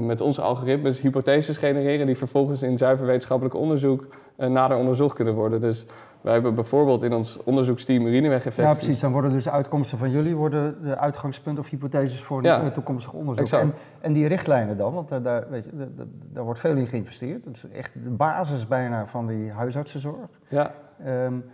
met 0.00 0.20
onze 0.20 0.40
algoritmes 0.40 1.00
hypotheses 1.00 1.56
genereren 1.56 2.06
die 2.06 2.16
vervolgens 2.16 2.62
in 2.62 2.78
zuiver 2.78 3.06
wetenschappelijk 3.06 3.54
onderzoek 3.54 4.06
nader 4.36 4.76
onderzocht 4.76 5.14
kunnen 5.14 5.34
worden. 5.34 5.60
Dus 5.60 5.86
wij 6.22 6.32
hebben 6.32 6.54
bijvoorbeeld 6.54 7.02
in 7.02 7.12
ons 7.12 7.38
onderzoeksteam 7.44 8.06
urinewegeffecten. 8.06 8.72
Ja, 8.72 8.78
precies. 8.78 9.00
Dan 9.00 9.12
worden 9.12 9.32
dus 9.32 9.44
de 9.44 9.50
uitkomsten 9.50 9.98
van 9.98 10.10
jullie 10.10 10.36
worden 10.36 10.82
de 10.82 10.96
uitgangspunt 10.96 11.58
of 11.58 11.68
hypotheses 11.68 12.20
voor 12.20 12.42
ja, 12.42 12.70
toekomstig 12.70 13.12
onderzoek. 13.12 13.60
En, 13.60 13.74
en, 14.00 14.12
die 14.12 14.26
richtlijnen 14.26 14.76
dan, 14.76 14.92
want 14.94 15.08
daar, 15.08 15.50
weet 15.50 15.64
je, 15.64 15.70
daar, 15.76 16.06
daar, 16.32 16.44
wordt 16.44 16.60
veel 16.60 16.76
in 16.76 16.86
geïnvesteerd. 16.86 17.44
Dat 17.44 17.54
is 17.54 17.66
echt 17.68 17.92
de 18.04 18.10
basis 18.10 18.68
bijna 18.68 19.06
van 19.06 19.26
die 19.26 19.50
huisartsenzorg. 19.50 20.28
Ja. 20.48 20.74
Um, 21.06 21.44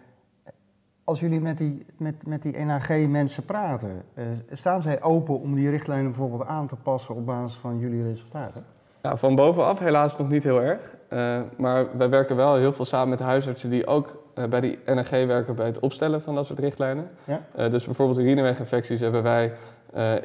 als 1.08 1.20
jullie 1.20 1.40
met 1.40 1.58
die, 1.58 1.86
met, 1.96 2.26
met 2.26 2.42
die 2.42 2.58
NHG-mensen 2.58 3.44
praten, 3.44 4.02
uh, 4.14 4.24
staan 4.52 4.82
zij 4.82 5.02
open 5.02 5.40
om 5.40 5.54
die 5.54 5.70
richtlijnen 5.70 6.10
bijvoorbeeld 6.10 6.46
aan 6.46 6.66
te 6.66 6.76
passen 6.76 7.14
op 7.14 7.26
basis 7.26 7.58
van 7.58 7.78
jullie 7.78 8.02
resultaten? 8.02 8.64
Ja, 9.02 9.16
van 9.16 9.34
bovenaf 9.34 9.78
helaas 9.78 10.16
nog 10.16 10.28
niet 10.28 10.42
heel 10.42 10.62
erg. 10.62 10.96
Uh, 11.10 11.40
maar 11.56 11.96
wij 11.96 12.08
werken 12.08 12.36
wel 12.36 12.54
heel 12.54 12.72
veel 12.72 12.84
samen 12.84 13.08
met 13.08 13.20
huisartsen 13.20 13.70
die 13.70 13.86
ook 13.86 14.22
uh, 14.34 14.44
bij 14.44 14.60
die 14.60 14.78
NHG 14.86 15.10
werken 15.10 15.54
bij 15.54 15.66
het 15.66 15.78
opstellen 15.78 16.22
van 16.22 16.34
dat 16.34 16.46
soort 16.46 16.58
richtlijnen. 16.58 17.10
Ja? 17.24 17.68
dus 17.68 17.84
bijvoorbeeld 17.84 18.18
urineweginfecties 18.18 19.00
hebben 19.00 19.22
wij 19.22 19.52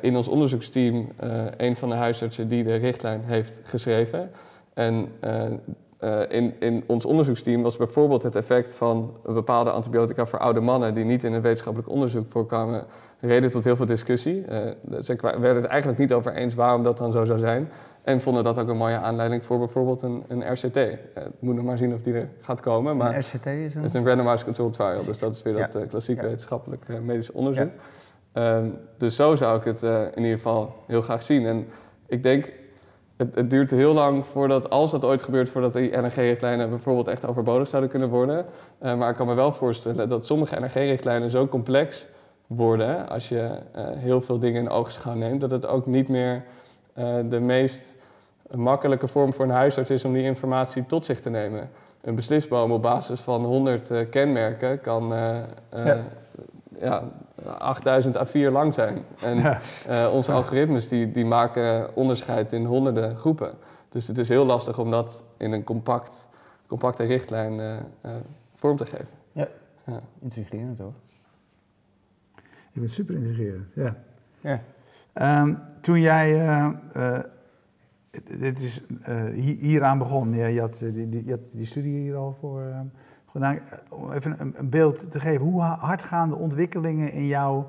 in 0.02 0.16
ons 0.16 0.28
onderzoeksteam 0.28 1.10
een 1.58 1.76
van 1.76 1.90
de 1.90 1.96
huisartsen 1.96 2.48
die 2.48 2.64
de 2.64 2.76
richtlijn 2.76 3.22
heeft 3.24 3.60
geschreven. 3.64 4.32
En 4.74 5.08
uh, 6.04 6.20
in, 6.28 6.54
in 6.60 6.84
ons 6.88 7.06
onderzoeksteam 7.06 7.62
was 7.62 7.78
bijvoorbeeld 7.78 8.24
het 8.24 8.36
effect 8.36 8.76
van 8.76 9.18
bepaalde 9.26 9.72
antibiotica 9.72 10.26
voor 10.26 10.40
oude 10.40 10.60
mannen 10.60 10.94
die 10.94 11.04
niet 11.04 11.24
in 11.24 11.34
het 11.34 11.42
wetenschappelijk 11.42 11.90
onderzoek 11.90 12.26
voorkwamen, 12.32 12.86
reden 13.20 13.52
tot 13.52 13.64
heel 13.64 13.76
veel 13.76 13.86
discussie. 13.86 14.46
Uh, 14.50 15.02
ze 15.02 15.16
werden 15.22 15.62
het 15.62 15.66
eigenlijk 15.66 16.00
niet 16.00 16.14
over 16.14 16.34
eens 16.34 16.56
waarom 16.56 16.84
dat 16.84 16.98
dan 16.98 17.12
zo 17.12 17.26
zou 17.26 17.40
zijn. 17.40 17.70
En 18.02 18.22
vonden 18.22 18.44
dat 18.44 18.60
ook 18.60 18.68
een 18.68 18.78
mooie 18.78 18.98
aanleiding 18.98 19.46
voor 19.46 19.60
bijvoorbeeld 19.60 20.02
een, 20.02 20.24
een 20.28 20.54
RCT. 20.54 20.78
Uh, 20.78 20.94
moet 21.40 21.56
nog 21.56 21.64
maar 21.64 21.78
zien 21.78 21.94
of 21.94 22.02
die 22.02 22.14
er 22.14 22.30
gaat 22.42 22.60
komen. 22.60 22.98
Maar 22.98 23.14
een 23.14 23.20
RCT 23.20 23.46
is 23.46 23.76
een? 23.76 23.84
is 23.84 23.94
een 23.94 24.08
randomized 24.08 24.44
controlled 24.44 24.74
trial. 24.74 25.06
Dus 25.06 25.20
dat 25.20 25.34
is 25.34 25.44
weer 25.44 25.54
dat 25.54 25.88
klassieke 25.88 26.22
ja. 26.22 26.28
wetenschappelijk 26.28 26.88
medisch 27.02 27.32
onderzoek. 27.32 27.70
Ja. 28.34 28.58
Um, 28.58 28.78
dus 28.98 29.16
zo 29.16 29.36
zou 29.36 29.58
ik 29.58 29.64
het 29.64 29.82
in 30.16 30.24
ieder 30.24 30.38
geval 30.38 30.76
heel 30.88 31.02
graag 31.02 31.24
zien. 31.24 31.46
En 31.46 31.68
ik 32.08 32.24
denk 32.24 32.52
het, 33.18 33.50
duurt 33.50 33.72
heel 33.72 33.94
lang 33.94 34.26
voordat, 34.26 34.70
als 34.70 34.92
dat 34.92 35.06
ooit 35.06 35.24
gebeurt, 35.24 35.50
voordat 35.50 35.74
die 35.74 35.98
NRG-richtlijnen 35.98 36.70
bijvoorbeeld 36.70 37.08
echt 37.08 37.26
overbodig 37.26 37.68
zouden 37.68 37.90
kunnen 37.90 38.10
worden. 38.10 38.46
Uh, 38.84 38.96
maar 38.96 39.10
ik 39.10 39.16
kan 39.16 39.28
me 39.28 39.34
wel 39.34 39.54
voorstellen 39.54 40.10
dat 40.10 40.26
sommige 40.26 40.60
NRG-richtlijnen 40.60 41.30
zo 41.30 41.48
complex 41.48 42.08
worden, 42.48 43.10
als 43.10 43.30
je 43.30 43.36
uh, 43.76 43.84
heel 43.96 44.22
veel 44.22 44.40
dingen 44.40 44.62
in 44.62 44.70
oogschouw 44.70 45.14
neemt, 45.14 45.42
dat 45.42 45.52
het 45.52 45.68
ook 45.68 45.86
niet 45.86 46.08
meer 46.08 46.44
uh, 46.98 47.16
de 47.30 47.40
meest 47.40 47.96
makkelijke 48.52 49.08
vorm 49.08 49.34
voor 49.34 49.46
een 49.46 49.52
huisarts 49.52 49.90
is 49.90 50.06
om 50.06 50.14
die 50.14 50.24
informatie 50.24 50.86
tot 50.86 51.06
zich 51.06 51.20
te 51.20 51.30
nemen. 51.30 51.70
Een 52.02 52.16
beslisboom 52.16 52.72
op 52.72 52.82
basis 52.82 53.20
van 53.20 53.46
100 53.46 54.10
kenmerken 54.10 54.82
kan 54.82 55.14
ja, 56.84 57.12
8000 57.58 58.18
A4 58.18 58.52
lang 58.52 58.74
zijn. 58.74 59.04
En 59.22 59.60
onze 60.12 60.32
algoritmes 60.32 60.88
die, 60.88 61.12
die 61.12 61.26
maken 61.26 61.96
onderscheid 61.96 62.54
in 62.54 62.66
honderden 62.66 63.16
groepen. 63.16 63.54
Dus 63.90 64.08
het 64.08 64.18
is 64.18 64.30
heel 64.30 64.46
lastig 64.46 64.80
om 64.80 64.92
dat 64.92 65.24
in 65.38 65.52
een 65.52 65.64
compact, 65.64 66.28
compacte 66.68 67.04
richtlijn 67.04 67.86
vorm 68.56 68.78
te 68.78 68.86
geven. 68.86 69.08
Ja, 69.32 69.48
ja. 69.86 70.02
intrigerend 70.20 70.78
hoor. 70.78 70.94
Je 72.72 72.80
bent 72.80 72.92
super 72.92 73.16
intrigerend, 73.16 73.72
ja. 73.76 73.96
ja. 74.42 74.62
Um, 75.42 75.60
toen 75.82 76.00
jij, 76.00 76.46
uh, 76.48 76.70
uh, 76.96 77.20
dit 78.38 78.60
is 78.60 78.82
uh, 79.10 79.26
hieraan 79.60 79.98
begon, 79.98 80.34
je, 80.34 80.48
je, 80.48 80.60
had, 80.60 80.78
die, 80.80 81.10
die, 81.10 81.26
je 81.26 81.32
had 81.32 81.40
die 81.52 81.66
studie 81.66 82.00
hier 82.00 82.16
al 82.16 82.36
voor 82.40 82.62
gedaan. 82.62 82.92
Om 83.90 84.12
even 84.12 84.36
een, 84.40 84.70
beeld 84.70 85.12
te 85.12 85.20
geven, 85.20 85.46
hoe 85.46 85.62
hard 85.62 86.04
gaan 86.04 86.30
de 86.30 86.36
ontwikkelingen 86.36 87.12
in, 87.12 87.26
jou, 87.26 87.64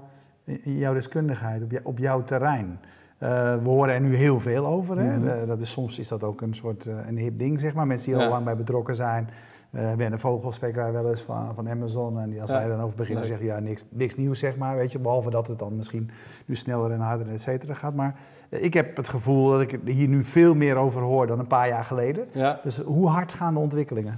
in 0.44 0.78
jouw 0.78 0.94
deskundigheid, 0.94 1.62
op, 1.62 1.70
jou, 1.70 1.84
op 1.84 1.98
jouw 1.98 2.22
terrein? 2.22 2.78
we 3.18 3.60
horen 3.64 3.94
er 3.94 4.00
nu 4.00 4.14
heel 4.14 4.40
veel 4.40 4.66
over. 4.66 4.98
Hè? 4.98 5.16
Mhm. 5.16 5.46
dat 5.46 5.60
is, 5.60 5.70
soms 5.70 5.98
is 5.98 6.08
dat 6.08 6.22
ook 6.22 6.40
een 6.40 6.54
soort 6.54 6.86
een 7.06 7.16
hip 7.16 7.38
ding, 7.38 7.60
zeg 7.60 7.74
maar. 7.74 7.86
Mensen 7.86 8.12
die 8.12 8.22
al 8.22 8.28
lang 8.28 8.44
bij 8.44 8.56
betrokken 8.56 8.94
zijn. 8.94 9.28
Uh, 9.74 9.92
Werner 9.92 10.18
Vogel 10.18 10.52
spreken 10.52 10.82
wij 10.82 10.92
wel 10.92 11.10
eens 11.10 11.22
van, 11.22 11.54
van 11.54 11.68
Amazon. 11.68 12.20
En 12.20 12.30
die, 12.30 12.40
als 12.40 12.50
wij 12.50 12.68
dan 12.68 12.80
over 12.80 12.96
beginnen, 12.96 13.26
zeggen 13.26 13.46
ja, 13.46 13.58
niks, 13.58 13.84
niks 13.88 14.16
nieuws 14.16 14.38
zeg 14.38 14.56
maar. 14.56 14.76
Weet 14.76 14.92
je, 14.92 14.98
behalve 14.98 15.30
dat 15.30 15.46
het 15.46 15.58
dan 15.58 15.76
misschien 15.76 16.10
nu 16.46 16.56
sneller 16.56 16.90
en 16.90 17.00
harder 17.00 17.28
et 17.28 17.40
cetera 17.40 17.74
gaat. 17.74 17.94
Maar 17.94 18.14
uh, 18.48 18.64
ik 18.64 18.74
heb 18.74 18.96
het 18.96 19.08
gevoel 19.08 19.50
dat 19.50 19.60
ik 19.60 19.78
hier 19.84 20.08
nu 20.08 20.24
veel 20.24 20.54
meer 20.54 20.76
over 20.76 21.02
hoor 21.02 21.26
dan 21.26 21.38
een 21.38 21.46
paar 21.46 21.68
jaar 21.68 21.84
geleden. 21.84 22.26
Ja. 22.32 22.60
Dus 22.62 22.78
hoe 22.78 23.08
hard 23.08 23.32
gaan 23.32 23.54
de 23.54 23.60
ontwikkelingen? 23.60 24.14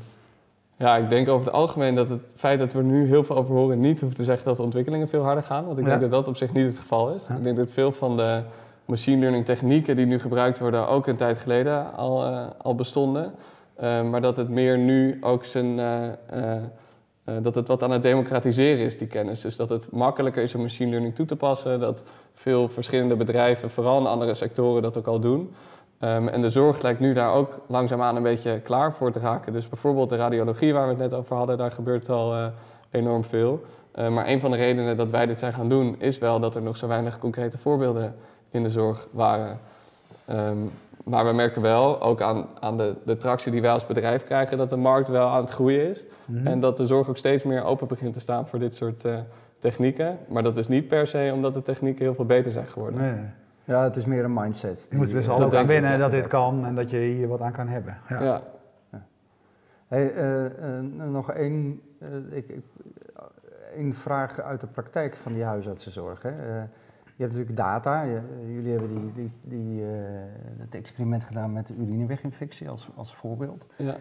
Ja, 0.79 0.97
ik 0.97 1.11
denk 1.11 1.29
over 1.29 1.47
het 1.47 1.55
algemeen 1.55 1.95
dat 1.95 2.09
het 2.09 2.33
feit 2.37 2.59
dat 2.59 2.73
we 2.73 2.79
er 2.79 2.85
nu 2.85 3.07
heel 3.07 3.25
veel 3.25 3.37
over 3.37 3.55
horen 3.55 3.81
niet 3.81 4.01
hoeft 4.01 4.17
te 4.17 4.25
zeggen 4.25 4.45
dat 4.45 4.57
de 4.57 4.63
ontwikkelingen 4.63 5.09
veel 5.09 5.23
harder 5.23 5.45
gaan. 5.45 5.67
Want 5.67 5.79
ik 5.79 5.85
denk 5.85 6.01
dat 6.01 6.11
dat 6.11 6.29
op 6.29 6.37
zich 6.37 6.53
niet 6.53 6.67
het 6.67 6.79
geval 6.79 7.15
is. 7.15 7.23
Ik 7.37 7.43
denk 7.43 7.57
dat 7.57 7.71
veel 7.71 7.93
van 7.93 8.17
de 8.17 8.43
machine 8.85 9.21
learning 9.21 9.45
technieken 9.45 9.97
die 9.97 10.07
nu 10.07 10.19
gebruikt 10.19 10.59
worden 10.59 10.89
ook 10.89 11.07
een 11.07 11.17
tijd 11.17 11.39
geleden 11.39 11.95
al, 11.95 12.31
uh, 12.31 12.47
al 12.59 12.75
bestonden. 12.75 13.35
Uh, 13.81 14.03
maar 14.03 14.21
dat 14.21 14.37
het 14.37 14.49
meer 14.49 14.79
nu 14.79 15.19
ook 15.21 15.45
zijn. 15.45 15.79
Uh, 15.79 16.57
dat 17.43 17.55
het 17.55 17.69
wat 17.69 17.83
aan 17.83 17.91
het 17.91 18.03
democratiseren 18.03 18.85
is, 18.85 18.99
die 18.99 19.07
kennis. 19.07 19.41
Dus 19.41 19.57
dat 19.57 19.69
het 19.69 19.93
makkelijker 19.93 20.43
is 20.43 20.55
om 20.55 20.61
machine 20.61 20.91
learning 20.91 21.15
toe 21.15 21.27
te 21.27 21.37
passen. 21.37 21.81
Dat 21.81 22.05
veel 22.33 22.69
verschillende 22.69 23.17
bedrijven, 23.17 23.71
vooral 23.71 23.99
in 23.99 24.07
andere 24.07 24.35
sectoren, 24.35 24.83
dat 24.83 24.99
ook 24.99 25.07
al 25.07 25.21
doen. 25.21 25.55
Um, 26.01 26.29
en 26.29 26.41
de 26.41 26.51
zorg 26.51 26.83
lijkt 26.83 27.01
nu 27.01 27.13
daar 27.13 27.33
ook 27.33 27.61
langzaamaan 27.67 28.17
een 28.17 28.23
beetje 28.23 28.61
klaar 28.61 28.95
voor 28.95 29.13
te 29.13 29.19
raken. 29.19 29.53
Dus 29.53 29.69
bijvoorbeeld 29.69 30.11
de 30.11 30.17
radiologie 30.17 30.73
waar 30.73 30.85
we 30.85 30.89
het 30.89 30.99
net 30.99 31.15
over 31.15 31.37
hadden, 31.37 31.59
daar 31.59 31.71
gebeurt 31.71 32.09
al 32.09 32.51
enorm 32.91 33.25
veel. 33.25 33.65
maar 33.95 34.29
een 34.29 34.41
van 34.41 34.51
de 34.51 34.57
redenen 34.57 34.97
dat 34.97 35.11
wij 35.11 35.27
dit 35.27 35.39
zijn 35.39 35.53
gaan 35.53 35.69
doen, 35.69 35.95
is 35.99 36.19
wel 36.19 36.41
dat 36.41 36.55
er 36.55 36.63
nog 36.63 36.77
zo 36.77 36.89
weinig 36.89 37.19
concrete 37.19 37.59
voorbeelden 37.59 38.15
in 38.51 38.63
de 38.63 38.69
zorg 38.69 39.09
waren. 39.11 39.59
Um, 40.31 40.71
maar 41.07 41.27
we 41.27 41.33
merken 41.33 41.63
wel, 41.63 42.01
ook 42.01 42.21
aan, 42.21 42.47
aan 42.61 42.77
de, 42.77 42.95
de 43.05 43.17
tractie 43.17 43.53
die 43.53 43.61
wij 43.61 43.71
als 43.71 43.87
bedrijf 43.87 44.25
krijgen, 44.25 44.59
dat 44.59 44.71
de 44.71 44.77
markt 44.77 45.09
wel 45.09 45.29
aan 45.29 45.41
het 45.41 45.51
groeien 45.51 45.89
is. 45.89 46.05
Mhm. 46.25 46.47
En 46.47 46.61
dat 46.61 46.77
de 46.77 46.87
zorg 46.87 47.09
ook 47.09 47.17
steeds 47.17 47.43
meer 47.43 47.65
open 47.65 47.87
begint 47.87 48.13
te 48.13 48.21
staan 48.21 48.49
voor 48.49 48.59
dit 48.59 48.75
soort 48.75 49.05
uh, 49.05 49.19
technieken. 49.59 50.19
Maar 50.29 50.43
dat 50.43 50.57
is 50.57 50.69
niet 50.69 50.89
per 50.89 51.07
se 51.07 51.31
omdat 51.35 51.55
de 51.55 51.63
technieken 51.63 52.05
heel 52.05 52.15
veel 52.15 52.25
beter 52.25 52.53
zijn 52.53 52.67
geworden. 52.67 53.01
Nee. 53.01 53.25
Ja, 53.67 53.83
het 53.83 53.97
is 53.97 54.05
meer 54.05 54.25
een 54.25 54.33
mindset. 54.33 54.87
Je 54.91 54.97
moet 54.97 55.13
best 55.13 55.27
wel 55.27 55.57
aan 55.57 55.67
winnen 55.67 55.99
dat 55.99 56.11
dit 56.11 56.27
kan 56.27 56.67
en 56.67 56.75
dat 56.75 56.91
je 56.91 56.97
hier 56.97 57.29
wat 57.29 57.41
aan 57.41 57.53
kan 57.53 57.69
hebben. 57.69 57.99
Ja. 58.09 58.23
ja. 58.23 58.43
Hey, 59.87 60.15
uh, 60.15 60.45
uh, 60.45 61.11
nog 61.11 61.33
één, 61.33 61.81
ik, 62.31 62.55
één 63.75 63.95
vraag 63.95 64.41
uit 64.41 64.61
de 64.61 64.67
praktijk 64.67 65.17
van 65.17 65.33
die 65.33 65.43
huisartsenzorg. 65.43 66.23
Hè. 66.23 66.29
Je 67.17 67.23
hebt 67.23 67.33
natuurlijk 67.33 67.57
data. 67.57 68.05
jullie 68.47 68.71
hebben 68.71 68.89
die, 68.89 69.13
die, 69.13 69.33
die 69.43 69.81
uh, 69.81 69.89
het 70.59 70.75
experiment 70.75 71.25
gedaan 71.25 71.53
met 71.53 71.67
de 71.67 71.75
urineweginfectie 71.75 72.69
als, 72.69 72.91
als 72.95 73.15
voorbeeld. 73.15 73.67
Ja. 73.77 73.97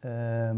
Ehm, 0.00 0.56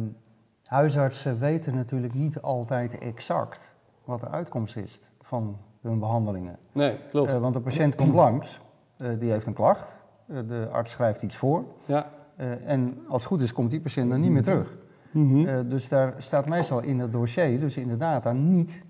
huisartsen 0.65 1.39
weten 1.39 1.75
natuurlijk 1.75 2.15
niet 2.15 2.41
altijd 2.41 2.99
exact 2.99 3.73
wat 4.05 4.21
de 4.21 4.29
uitkomst 4.29 4.77
is 4.77 5.01
van 5.21 5.59
hun 5.89 5.99
behandelingen. 5.99 6.59
Nee, 6.73 6.97
klopt. 7.11 7.31
Uh, 7.31 7.37
want 7.37 7.55
de 7.55 7.61
patiënt 7.61 7.95
komt 7.95 8.15
langs, 8.15 8.61
uh, 8.99 9.09
die 9.19 9.31
heeft 9.31 9.47
een 9.47 9.53
klacht, 9.53 9.95
de 10.27 10.69
arts 10.73 10.93
schrijft 10.93 11.23
iets 11.23 11.37
voor. 11.37 11.65
Ja. 11.85 12.07
en 12.65 12.99
als 13.09 13.23
het 13.23 13.33
goed 13.33 13.41
is, 13.41 13.53
komt 13.53 13.71
die 13.71 13.81
patiënt 13.81 14.11
dan 14.11 14.21
niet 14.21 14.31
meer 14.31 14.43
terug. 14.43 14.77
Mm 15.11 15.45
-hmm. 15.45 15.69
dus 15.69 15.89
daar 15.89 16.15
staat 16.19 16.47
meestal 16.47 16.83
in 16.83 16.99
het 16.99 17.13
dossier, 17.13 17.61
dus 17.61 17.77
in 17.77 17.89
de 17.89 17.97
data, 17.97 18.33
niet 18.33 18.85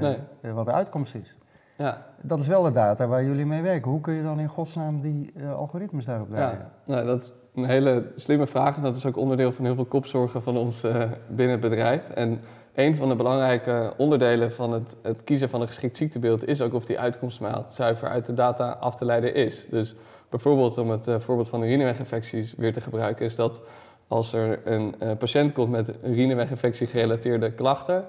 nee. 0.00 0.16
wat 0.54 0.66
de 0.66 0.72
uitkomst 0.72 1.14
is. 1.14 1.36
Ja. 1.76 2.06
Dat 2.22 2.38
is 2.38 2.46
wel 2.46 2.62
de 2.62 2.72
data 2.72 3.06
waar 3.06 3.24
jullie 3.24 3.46
mee 3.46 3.62
werken. 3.62 3.90
Hoe 3.90 4.00
kun 4.00 4.14
je 4.14 4.22
dan 4.22 4.40
in 4.40 4.48
godsnaam 4.48 5.00
die 5.00 5.32
algoritmes 5.56 6.04
daarop 6.04 6.30
leggen? 6.30 6.58
Ja, 6.58 6.94
nou, 6.94 7.06
dat 7.06 7.20
is 7.20 7.32
een 7.54 7.66
hele 7.66 8.12
slimme 8.14 8.46
vraag. 8.46 8.76
En 8.76 8.82
dat 8.82 8.96
is 8.96 9.06
ook 9.06 9.16
onderdeel 9.16 9.52
van 9.52 9.64
heel 9.64 9.74
veel 9.74 9.84
kopzorgen 9.84 10.42
van 10.42 10.56
ons 10.56 10.80
binnen 11.28 11.60
het 11.60 11.60
bedrijf. 11.60 12.08
En 12.08 12.40
een 12.74 12.94
van 12.94 13.08
de 13.08 13.16
belangrijke 13.16 13.92
onderdelen 13.96 14.52
van 14.52 14.72
het, 14.72 14.96
het, 15.02 15.24
kiezen 15.24 15.48
van 15.48 15.60
een 15.60 15.66
geschikt 15.66 15.96
ziektebeeld 15.96 16.48
is 16.48 16.60
ook 16.60 16.74
of 16.74 16.84
die 16.84 16.98
uitkomstmaat 16.98 17.74
zuiver 17.74 18.08
uit 18.08 18.26
de 18.26 18.34
data 18.34 18.70
af 18.80 18.96
te 18.96 19.04
leiden 19.04 19.34
is. 19.34 19.66
Dus 19.70 19.94
bijvoorbeeld 20.28 20.78
om 20.78 20.90
het 20.90 21.06
uh, 21.06 21.18
voorbeeld 21.18 21.48
van 21.48 21.62
urineweginfecties 21.62 22.54
weer 22.56 22.72
te 22.72 22.80
gebruiken, 22.80 23.24
is 23.24 23.34
dat 23.34 23.60
als 24.08 24.32
er 24.32 24.60
een 24.64 24.94
patiënt 25.18 25.52
komt 25.52 25.70
met 25.70 25.94
urineweginfectie 26.02 26.86
gerelateerde 26.86 27.52
klachten, 27.52 28.04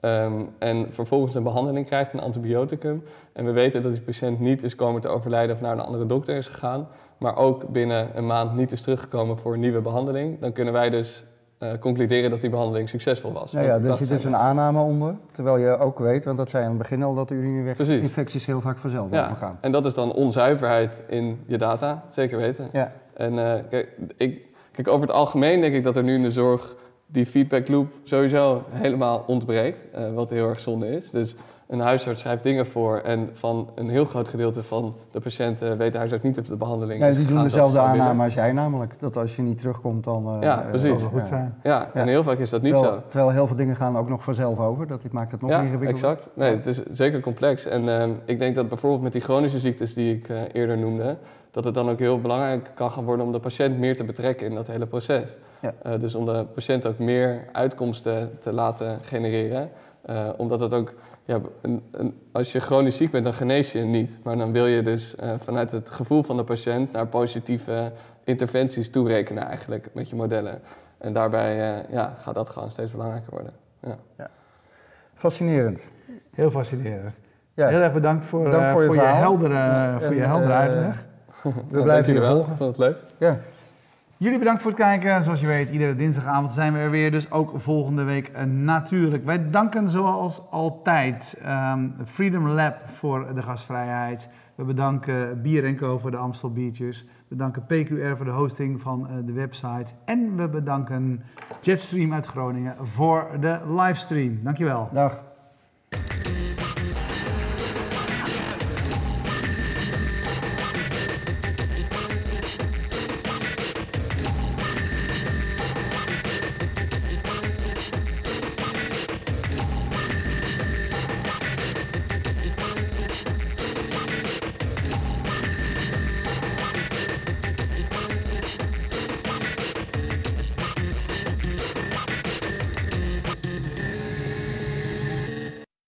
Ehm, 0.00 0.42
en 0.58 0.86
vervolgens 0.90 1.34
een 1.34 1.42
behandeling 1.42 1.86
krijgt, 1.86 2.12
een 2.12 2.20
antibioticum. 2.20 3.04
En 3.32 3.44
we 3.44 3.52
weten 3.52 3.82
dat 3.82 3.92
die 3.92 4.00
patiënt 4.00 4.40
niet 4.40 4.62
is 4.62 4.74
komen 4.74 5.00
te 5.00 5.08
overlijden 5.08 5.54
of 5.54 5.60
naar 5.60 5.72
een 5.72 5.84
andere 5.84 6.06
dokter 6.06 6.36
is 6.36 6.48
gegaan, 6.48 6.88
maar 7.16 7.36
ook 7.36 7.68
binnen 7.68 8.16
een 8.16 8.26
maand 8.26 8.54
niet 8.54 8.72
is 8.72 8.80
teruggekomen 8.80 9.38
voor 9.38 9.54
een 9.54 9.60
nieuwe 9.60 9.80
behandeling. 9.80 10.40
Dan 10.40 10.52
kunnen 10.52 10.72
wij 10.72 10.90
dus 10.90 11.24
uh, 11.58 11.70
concluderen 11.80 12.30
dat 12.30 12.40
die 12.40 12.50
behandeling 12.50 12.88
succesvol 12.88 13.32
was. 13.32 13.52
Ja, 13.52 13.60
ja 13.60 13.78
er 13.78 13.96
zit 13.96 14.08
dus 14.08 14.24
een 14.24 14.36
aanname 14.36 14.80
onder, 14.80 15.14
terwijl 15.32 15.56
je 15.56 15.78
ook 15.78 15.98
weet, 15.98 16.24
want 16.24 16.36
dat 16.36 16.50
zei 16.50 16.62
aan 16.62 16.68
het 16.68 16.78
begin 16.78 17.02
al, 17.02 17.14
dat 17.14 17.30
urineweginfecties 17.30 18.46
heel 18.46 18.60
vaak 18.60 18.78
vanzelf 18.78 19.10
ja, 19.10 19.24
overgaan. 19.24 19.58
En 19.60 19.72
dat 19.72 19.86
is 19.86 19.94
dan 19.94 20.12
onzuiverheid 20.12 21.02
in 21.06 21.40
je 21.46 21.58
data, 21.58 22.04
zeker 22.08 22.38
weten. 22.38 22.68
Ja. 22.72 22.92
En 23.14 23.32
uh, 23.32 23.54
kijk, 23.70 23.88
ik, 24.16 24.46
kijk, 24.72 24.88
over 24.88 25.00
het 25.00 25.10
algemeen 25.10 25.60
denk 25.60 25.74
ik 25.74 25.84
dat 25.84 25.96
er 25.96 26.02
nu 26.02 26.14
in 26.14 26.22
de 26.22 26.30
zorg 26.30 26.76
die 27.06 27.26
feedback 27.26 27.68
loop 27.68 27.86
sowieso 28.04 28.64
helemaal 28.70 29.24
ontbreekt, 29.26 29.84
uh, 29.94 30.14
wat 30.14 30.30
heel 30.30 30.48
erg 30.48 30.60
zonde 30.60 30.88
is. 30.88 31.10
Dus 31.10 31.36
een 31.68 31.80
huisarts 31.80 32.20
schrijft 32.20 32.42
dingen 32.42 32.66
voor 32.66 32.98
en 32.98 33.30
van 33.32 33.70
een 33.74 33.88
heel 33.88 34.04
groot 34.04 34.28
gedeelte 34.28 34.62
van 34.62 34.94
de 35.10 35.20
patiënten 35.20 35.78
weet 35.78 35.92
de 35.92 35.98
huisarts 35.98 36.24
niet 36.24 36.38
of 36.38 36.46
de 36.46 36.56
behandeling 36.56 37.00
nee, 37.00 37.10
is 37.10 37.16
Die 37.16 37.26
doen 37.26 37.42
dezelfde 37.42 37.80
aanname 37.80 38.24
als 38.24 38.34
jij 38.34 38.52
namelijk, 38.52 38.94
dat 38.98 39.16
als 39.16 39.36
je 39.36 39.42
niet 39.42 39.58
terugkomt 39.58 40.04
dan 40.04 40.34
uh, 40.36 40.42
ja, 40.42 40.66
precies. 40.68 40.88
zal 40.88 40.96
het 40.96 41.04
goed 41.04 41.26
zijn. 41.26 41.54
Ja, 41.62 41.90
en 41.94 42.08
heel 42.08 42.22
vaak 42.22 42.38
is 42.38 42.50
dat 42.50 42.62
niet 42.62 42.78
zo. 42.78 43.02
Terwijl 43.08 43.30
heel 43.30 43.46
veel 43.46 43.56
dingen 43.56 43.76
gaan 43.76 43.96
ook 43.96 44.08
nog 44.08 44.22
vanzelf 44.22 44.58
over, 44.58 44.86
dat 44.86 45.00
maakt 45.10 45.32
het 45.32 45.40
nog 45.40 45.50
ja, 45.50 45.60
ingewikkelder. 45.60 46.10
exact. 46.10 46.28
Nee, 46.34 46.54
het 46.54 46.66
is 46.66 46.82
zeker 46.90 47.20
complex. 47.20 47.66
En 47.66 47.84
uh, 47.84 48.04
ik 48.24 48.38
denk 48.38 48.54
dat 48.54 48.68
bijvoorbeeld 48.68 49.02
met 49.02 49.12
die 49.12 49.22
chronische 49.22 49.58
ziektes 49.58 49.94
die 49.94 50.14
ik 50.14 50.28
uh, 50.28 50.40
eerder 50.52 50.78
noemde, 50.78 51.16
dat 51.50 51.64
het 51.64 51.74
dan 51.74 51.88
ook 51.88 51.98
heel 51.98 52.20
belangrijk 52.20 52.70
kan 52.74 52.90
gaan 52.90 53.04
worden 53.04 53.26
om 53.26 53.32
de 53.32 53.40
patiënt 53.40 53.78
meer 53.78 53.96
te 53.96 54.04
betrekken 54.04 54.46
in 54.46 54.54
dat 54.54 54.66
hele 54.66 54.86
proces. 54.86 55.38
Ja. 55.60 55.74
Uh, 55.86 56.00
dus 56.00 56.14
om 56.14 56.24
de 56.24 56.46
patiënt 56.54 56.86
ook 56.86 56.98
meer 56.98 57.44
uitkomsten 57.52 58.38
te 58.40 58.52
laten 58.52 58.98
genereren. 59.02 59.70
Uh, 60.10 60.28
omdat 60.36 60.60
het 60.60 60.74
ook, 60.74 60.94
ja, 61.28 61.40
een, 61.60 61.82
een, 61.90 62.18
als 62.32 62.52
je 62.52 62.60
chronisch 62.60 62.96
ziek 62.96 63.10
bent, 63.10 63.24
dan 63.24 63.34
genees 63.34 63.72
je 63.72 63.80
niet. 63.80 64.18
Maar 64.22 64.36
dan 64.36 64.52
wil 64.52 64.66
je 64.66 64.82
dus 64.82 65.14
uh, 65.22 65.32
vanuit 65.38 65.70
het 65.70 65.90
gevoel 65.90 66.22
van 66.22 66.36
de 66.36 66.44
patiënt 66.44 66.92
naar 66.92 67.06
positieve 67.06 67.92
interventies 68.24 68.90
toerekenen 68.90 69.42
eigenlijk 69.42 69.88
met 69.92 70.08
je 70.08 70.16
modellen. 70.16 70.60
En 70.98 71.12
daarbij 71.12 71.84
ja, 71.90 72.14
gaat 72.20 72.34
dat 72.34 72.50
gewoon 72.50 72.70
steeds 72.70 72.90
belangrijker 72.90 73.30
worden. 73.30 73.52
Ja. 73.80 73.96
ja. 74.16 74.30
Fascinerend. 75.14 75.90
Heel 76.30 76.50
fascinerend. 76.50 77.14
Ja. 77.54 77.68
Heel 77.68 77.80
erg 77.80 77.92
bedankt 77.92 78.24
voor, 78.24 78.50
Dank 78.50 78.72
voor, 78.72 78.80
je, 78.80 78.86
voor 78.86 78.96
je, 78.96 79.00
heldere, 79.00 79.96
voor 80.00 80.14
je 80.14 80.20
heldere 80.20 80.52
uitleg. 80.52 81.04
We 81.70 81.82
blijven 81.82 82.12
je 82.12 82.22
volgen. 82.22 82.56
Vond 82.56 82.76
het 82.76 82.78
leuk. 82.78 82.96
Ja. 83.18 83.38
Jullie 84.20 84.38
bedankt 84.38 84.62
voor 84.62 84.70
het 84.70 84.80
kijken. 84.80 85.22
Zoals 85.22 85.40
je 85.40 85.46
weet, 85.46 85.70
iedere 85.70 85.94
dinsdagavond 85.94 86.52
zijn 86.52 86.72
we 86.72 86.78
er 86.78 86.90
weer. 86.90 87.10
Dus 87.10 87.30
ook 87.30 87.60
volgende 87.60 88.02
week 88.02 88.30
uh, 88.36 88.42
natuurlijk. 88.42 89.24
Wij 89.24 89.50
danken 89.50 89.88
zoals 89.88 90.50
altijd 90.50 91.40
um, 91.46 91.94
Freedom 92.04 92.48
Lab 92.48 92.88
voor 92.88 93.34
de 93.34 93.42
gastvrijheid. 93.42 94.28
We 94.54 94.64
bedanken 94.64 95.42
Bier 95.42 95.74
Co 95.74 95.98
voor 95.98 96.10
de 96.10 96.16
Amstel 96.16 96.52
Biertjes. 96.52 97.04
We 97.04 97.36
bedanken 97.36 97.66
PQR 97.66 98.16
voor 98.16 98.24
de 98.24 98.30
hosting 98.30 98.80
van 98.80 99.08
uh, 99.10 99.16
de 99.26 99.32
website. 99.32 99.92
En 100.04 100.36
we 100.36 100.48
bedanken 100.48 101.22
Jetstream 101.60 102.12
uit 102.12 102.26
Groningen 102.26 102.74
voor 102.82 103.30
de 103.40 103.58
livestream. 103.66 104.40
Dankjewel. 104.42 104.88
Dag. 104.92 105.27